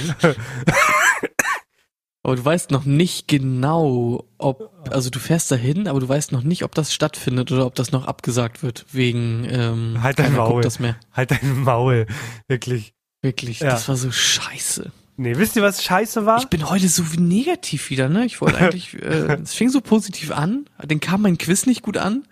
[2.23, 6.43] Aber du weißt noch nicht genau, ob, also du fährst dahin, aber du weißt noch
[6.43, 10.61] nicht, ob das stattfindet oder ob das noch abgesagt wird, wegen, ähm, halt dein Maul.
[10.63, 10.97] das mehr.
[11.13, 12.07] Halt dein Maul.
[12.47, 12.93] Wirklich.
[13.23, 13.71] Wirklich, Ja.
[13.71, 14.93] das war so scheiße.
[15.21, 16.39] Nee, wisst ihr, was scheiße war?
[16.39, 18.25] Ich bin heute so negativ wieder, ne?
[18.25, 21.99] Ich wollte eigentlich, äh, es fing so positiv an, dann kam mein Quiz nicht gut
[21.99, 22.25] an,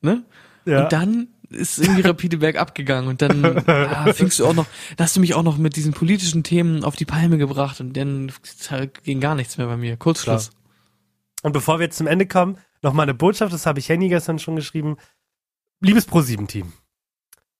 [0.00, 0.24] ne?
[0.64, 0.82] ja.
[0.82, 4.66] Und dann ist irgendwie rapide bergab gegangen und dann ah, fingst du auch noch,
[4.96, 7.96] da hast du mich auch noch mit diesen politischen Themen auf die Palme gebracht und
[7.96, 8.32] dann
[9.04, 9.96] ging gar nichts mehr bei mir.
[9.96, 10.50] Kurzschluss.
[11.44, 14.08] Und bevor wir jetzt zum Ende kommen, noch mal eine Botschaft, das habe ich Henny
[14.08, 14.96] gestern schon geschrieben.
[15.78, 16.72] Liebes Pro7-Team,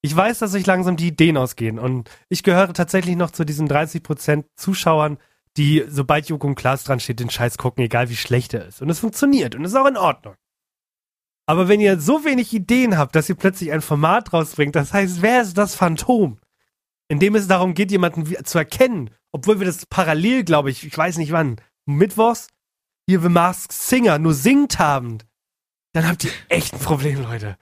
[0.05, 3.67] ich weiß, dass euch langsam die Ideen ausgehen und ich gehöre tatsächlich noch zu diesen
[3.67, 5.17] 30% Zuschauern,
[5.57, 8.83] die, sobald Joko und Klaas dran steht, den Scheiß gucken, egal wie schlecht er ist.
[8.83, 10.35] Und es funktioniert und es ist auch in Ordnung.
[11.47, 15.23] Aber wenn ihr so wenig Ideen habt, dass ihr plötzlich ein Format rausbringt, das heißt,
[15.23, 16.39] wer ist das Phantom?
[17.09, 20.99] In dem es darum geht, jemanden zu erkennen, obwohl wir das parallel, glaube ich, ich
[20.99, 22.49] weiß nicht wann, mittwochs,
[23.09, 25.17] hier The Masked Singer nur singt haben,
[25.95, 27.57] dann habt ihr echt ein Problem, Leute.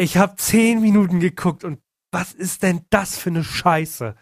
[0.00, 1.78] Ich habe zehn Minuten geguckt und
[2.10, 4.14] was ist denn das für eine Scheiße?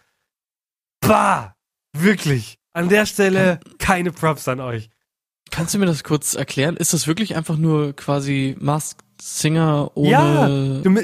[0.98, 1.54] Bah!
[1.96, 2.58] Wirklich.
[2.72, 4.90] An der Stelle keine Props an euch.
[5.52, 6.76] Kannst du mir das kurz erklären?
[6.76, 10.48] Ist das wirklich einfach nur quasi Masked Singer ohne Ja,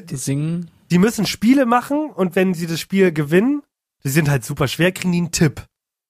[0.00, 0.68] du Singen?
[0.90, 3.62] Die müssen Spiele machen und wenn sie das Spiel gewinnen,
[4.02, 5.64] die sind halt super schwer, kriegen die einen Tipp.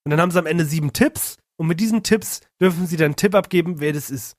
[0.04, 3.08] Und dann haben sie am Ende sieben Tipps und mit diesen Tipps dürfen sie dann
[3.08, 4.38] einen Tipp abgeben, wer das ist.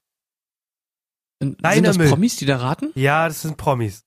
[1.40, 2.10] Sind Deiner das Müll.
[2.10, 2.90] Promis, die da raten?
[2.96, 4.02] Ja, das sind Promis.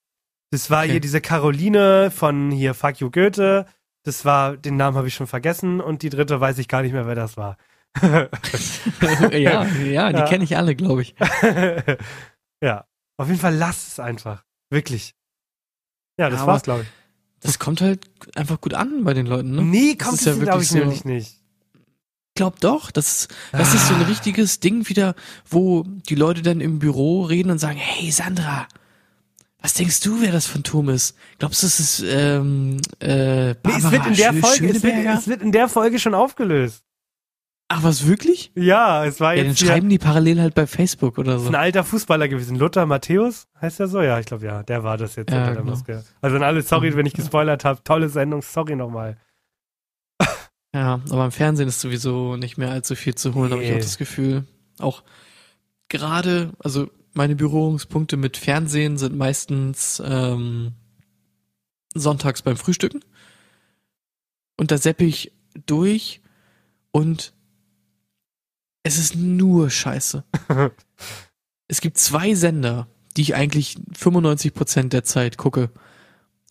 [0.51, 0.93] Das war Okay.
[0.93, 3.67] hier diese Caroline von hier Fuck You Goethe.
[4.05, 6.93] Das war, den Namen habe ich schon vergessen und die dritte weiß ich gar nicht
[6.93, 7.57] mehr, wer das war.
[8.03, 10.25] ja, ja, die Ja.
[10.27, 11.15] kenne ich alle, glaube ich.
[12.63, 12.85] ja,
[13.17, 14.45] auf jeden Fall lasst es einfach.
[14.71, 15.15] Wirklich.
[16.19, 16.89] Ja, das Aber- war's, glaube ich.
[17.41, 18.01] Das kommt halt
[18.37, 19.63] einfach gut an bei den Leuten, ne?
[19.63, 21.35] Nee, Das kommt ist es ja glaube wirklich ich so- nämlich nicht.
[21.75, 24.07] Ich glaube doch, das, ist- das ist so ein Ah.
[24.07, 25.15] richtiges Ding wieder,
[25.49, 28.67] wo die Leute dann im Büro reden und sagen, hey Sandra,
[29.61, 31.17] was denkst du, wer das Phantom ist?
[31.39, 34.83] Glaubst du, es ist ähm, äh, Nee, Barbara es wird in der Schö- Folge, es
[34.83, 36.85] wird, es wird in der Folge schon aufgelöst.
[37.71, 38.51] Ach, was wirklich?
[38.55, 41.43] Ja, es war Ja, dann jetzt hier, schreiben die parallel halt bei Facebook oder ist
[41.43, 41.49] so.
[41.49, 42.57] ein alter Fußballer gewesen.
[42.57, 44.01] Luther Matthäus, heißt er so?
[44.01, 45.65] Ja, ich glaube ja, der war das jetzt Ja, genau.
[45.65, 46.03] Maske.
[46.23, 47.83] Also an alle, sorry, wenn ich gespoilert habe.
[47.85, 49.19] Tolle Sendung, sorry nochmal.
[50.75, 53.77] Ja, aber im Fernsehen ist sowieso nicht mehr allzu viel zu holen, habe ich Nee.
[53.77, 54.45] auch das Gefühl.
[54.79, 55.03] Auch
[55.89, 56.89] gerade, also
[57.19, 60.73] meine Berührungspunkte mit Fernsehen sind meistens ähm,
[61.93, 63.01] sonntags beim Frühstücken.
[64.57, 65.33] Und da seppe ich
[65.67, 66.23] durch
[66.93, 67.35] und
[68.85, 70.23] es ist nur Scheiße.
[71.69, 75.71] es gibt zwei Sender, die ich eigentlich 95% der Zeit gucke.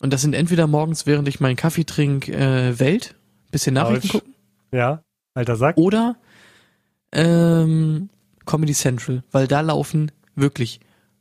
[0.00, 3.14] Und das sind entweder morgens, während ich meinen Kaffee trinke, äh, Welt,
[3.50, 4.12] bisschen Nachrichten Autsch.
[4.12, 4.34] gucken,
[4.70, 5.02] Ja,
[5.32, 5.78] alter Sack.
[5.78, 6.16] oder
[7.12, 8.10] ähm,
[8.44, 10.80] Comedy Central, weil da laufen wirklich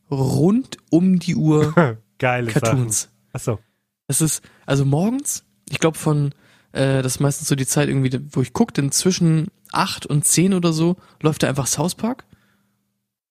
[0.09, 2.61] rund um die Uhr Geile Sachen.
[2.61, 3.09] Cartoons.
[3.33, 3.59] Achso.
[4.07, 6.33] Das ist, also morgens, ich glaube von,
[6.71, 10.25] äh, das ist meistens so die Zeit irgendwie, wo ich gucke, denn zwischen acht und
[10.25, 12.25] zehn oder so läuft da einfach South Park.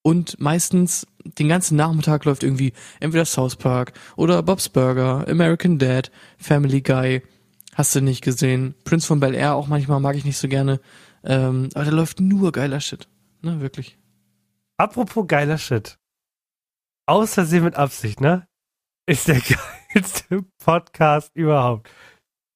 [0.03, 6.12] Und meistens den ganzen Nachmittag läuft irgendwie entweder South Park oder Bob's Burger, American Dad,
[6.39, 7.22] Family Guy,
[7.74, 8.74] hast du nicht gesehen.
[8.84, 10.80] Prince von Bel Air auch manchmal mag ich nicht so gerne.
[11.24, 13.09] Ähm, aber da läuft nur geiler Shit.
[13.43, 13.99] Ne, wirklich.
[14.79, 15.99] Apropos geiler Shit.
[17.07, 18.47] Aus Versehen mit Absicht, ne?
[19.07, 19.41] Ist der
[19.95, 21.91] geilste Podcast überhaupt.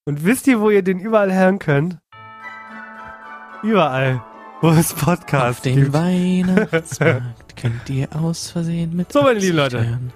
[0.06, 1.98] Und wisst ihr, wo ihr den überall hören könnt?
[3.62, 4.22] Überall,
[4.60, 5.92] wo es Auf Podcasts dem gibt.
[5.92, 9.86] Weihnachtsmarkt könnt ihr aus Versehen mit So, meine lieben Leute.
[9.86, 10.12] hören.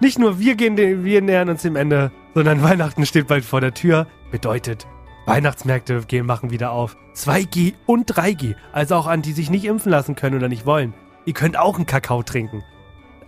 [0.00, 3.60] Nicht nur wir gehen, den- wir nähern uns dem Ende, sondern Weihnachten steht bald vor
[3.62, 4.06] der Tür.
[4.30, 4.86] Bedeutet,
[5.26, 6.96] Weihnachtsmärkte gehen, machen wieder auf.
[7.14, 8.54] 2G und 3G.
[8.72, 10.94] Also auch an die sich nicht impfen lassen können oder nicht wollen.
[11.24, 12.62] Ihr könnt auch einen Kakao trinken.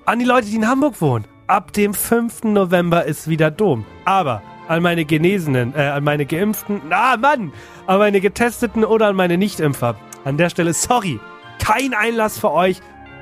[0.07, 1.27] An die Leute, die in Hamburg wohnen.
[1.49, 2.45] Ab dem 5.
[2.45, 3.85] November ist wieder Dom.
[4.05, 7.53] Aber an meine Genesenen, äh, an meine Geimpften, ah Mann,
[7.87, 9.97] an meine Getesteten oder an meine Nichtimpfer.
[10.25, 11.19] An der Stelle, sorry,
[11.59, 12.81] kein Einlass für euch.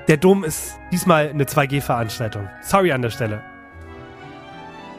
[0.09, 2.49] Der Dom ist diesmal eine 2G-Veranstaltung.
[2.62, 3.43] Sorry an der Stelle.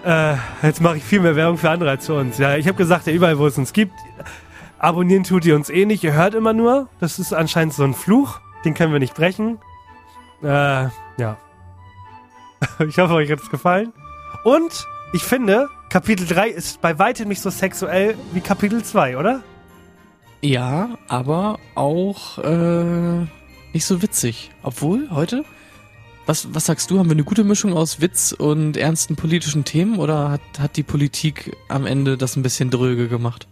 [0.08, 2.38] Äh, jetzt mache ich viel mehr Werbung für andere als für uns.
[2.38, 3.92] Ja, ich habe gesagt, ja, überall, wo es uns gibt,
[4.80, 6.02] abonnieren tut ihr uns eh nicht.
[6.02, 6.88] Ihr hört immer nur.
[7.02, 8.40] Das ist anscheinend so ein Fluch.
[8.64, 9.60] Den können wir nicht brechen.
[10.42, 11.38] Äh, ja.
[12.88, 13.92] ich hoffe, euch hat es gefallen.
[14.46, 19.42] Und ich finde, Kapitel 3 ist bei weitem nicht so sexuell wie Kapitel 2, oder?
[20.40, 23.26] Ja, aber auch äh,
[23.74, 24.52] nicht so witzig.
[24.64, 25.44] Obwohl, heute?
[26.28, 27.00] Was, was sagst du?
[27.00, 30.84] Haben wir eine gute Mischung aus Witz und ernsten politischen Themen oder hat, hat die
[30.84, 33.48] Politik am Ende das ein bisschen dröge gemacht?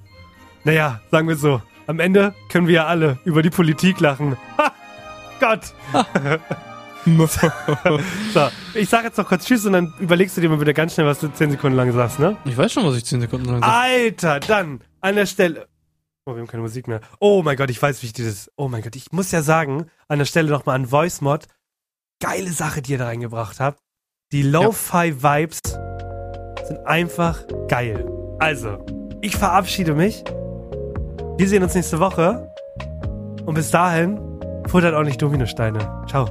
[0.66, 1.62] Naja, sagen wir so.
[1.88, 4.36] Am Ende können wir ja alle über die Politik lachen.
[4.58, 4.74] Ha!
[5.40, 5.74] Gott!
[8.34, 10.96] so, ich sag jetzt noch kurz Tschüss und dann überlegst du dir mal wieder ganz
[10.96, 12.36] schnell, was du 10 Sekunden lang sagst, ne?
[12.44, 13.72] Ich weiß schon, was ich 10 Sekunden lang sage.
[13.72, 15.70] Alter, dann an der Stelle.
[16.26, 17.00] Oh, wir haben keine Musik mehr.
[17.20, 18.52] Oh mein Gott, ich weiß, wie ich dieses.
[18.58, 21.46] Oh mein Gott, ich muss ja sagen, an der Stelle nochmal an VoiceMod.
[22.22, 23.80] Geile Sache, die ihr da reingebracht habt.
[24.32, 25.60] Die Lo-Fi-Vibes
[26.64, 28.10] sind einfach geil.
[28.40, 28.78] Also,
[29.22, 30.24] ich verabschiede mich.
[31.38, 32.50] Wir sehen uns nächste Woche.
[33.46, 34.20] Und bis dahin,
[34.68, 35.80] futtert auch nicht Dominosteine.
[36.08, 36.26] Ciao.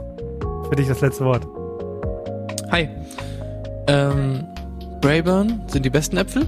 [0.68, 1.46] Für dich das letzte Wort.
[2.70, 2.88] Hi.
[3.86, 4.44] Ähm,
[5.00, 6.46] Brayburn sind die besten Äpfel.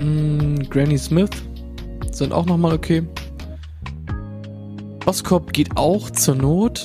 [0.00, 1.30] Mm, Granny Smith
[2.12, 3.02] sind auch nochmal okay.
[5.04, 6.84] Boskop geht auch zur Not,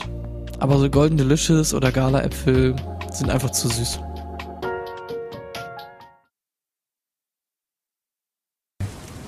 [0.60, 2.76] aber so Golden Delicious oder Gala-Äpfel
[3.12, 4.00] sind einfach zu süß.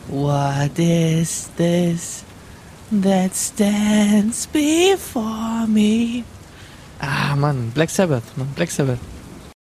[0.10, 2.26] What is this
[2.92, 6.24] that stands before me?
[7.00, 9.00] Ah, Mann, Black Sabbath, Mann, Black Sabbath.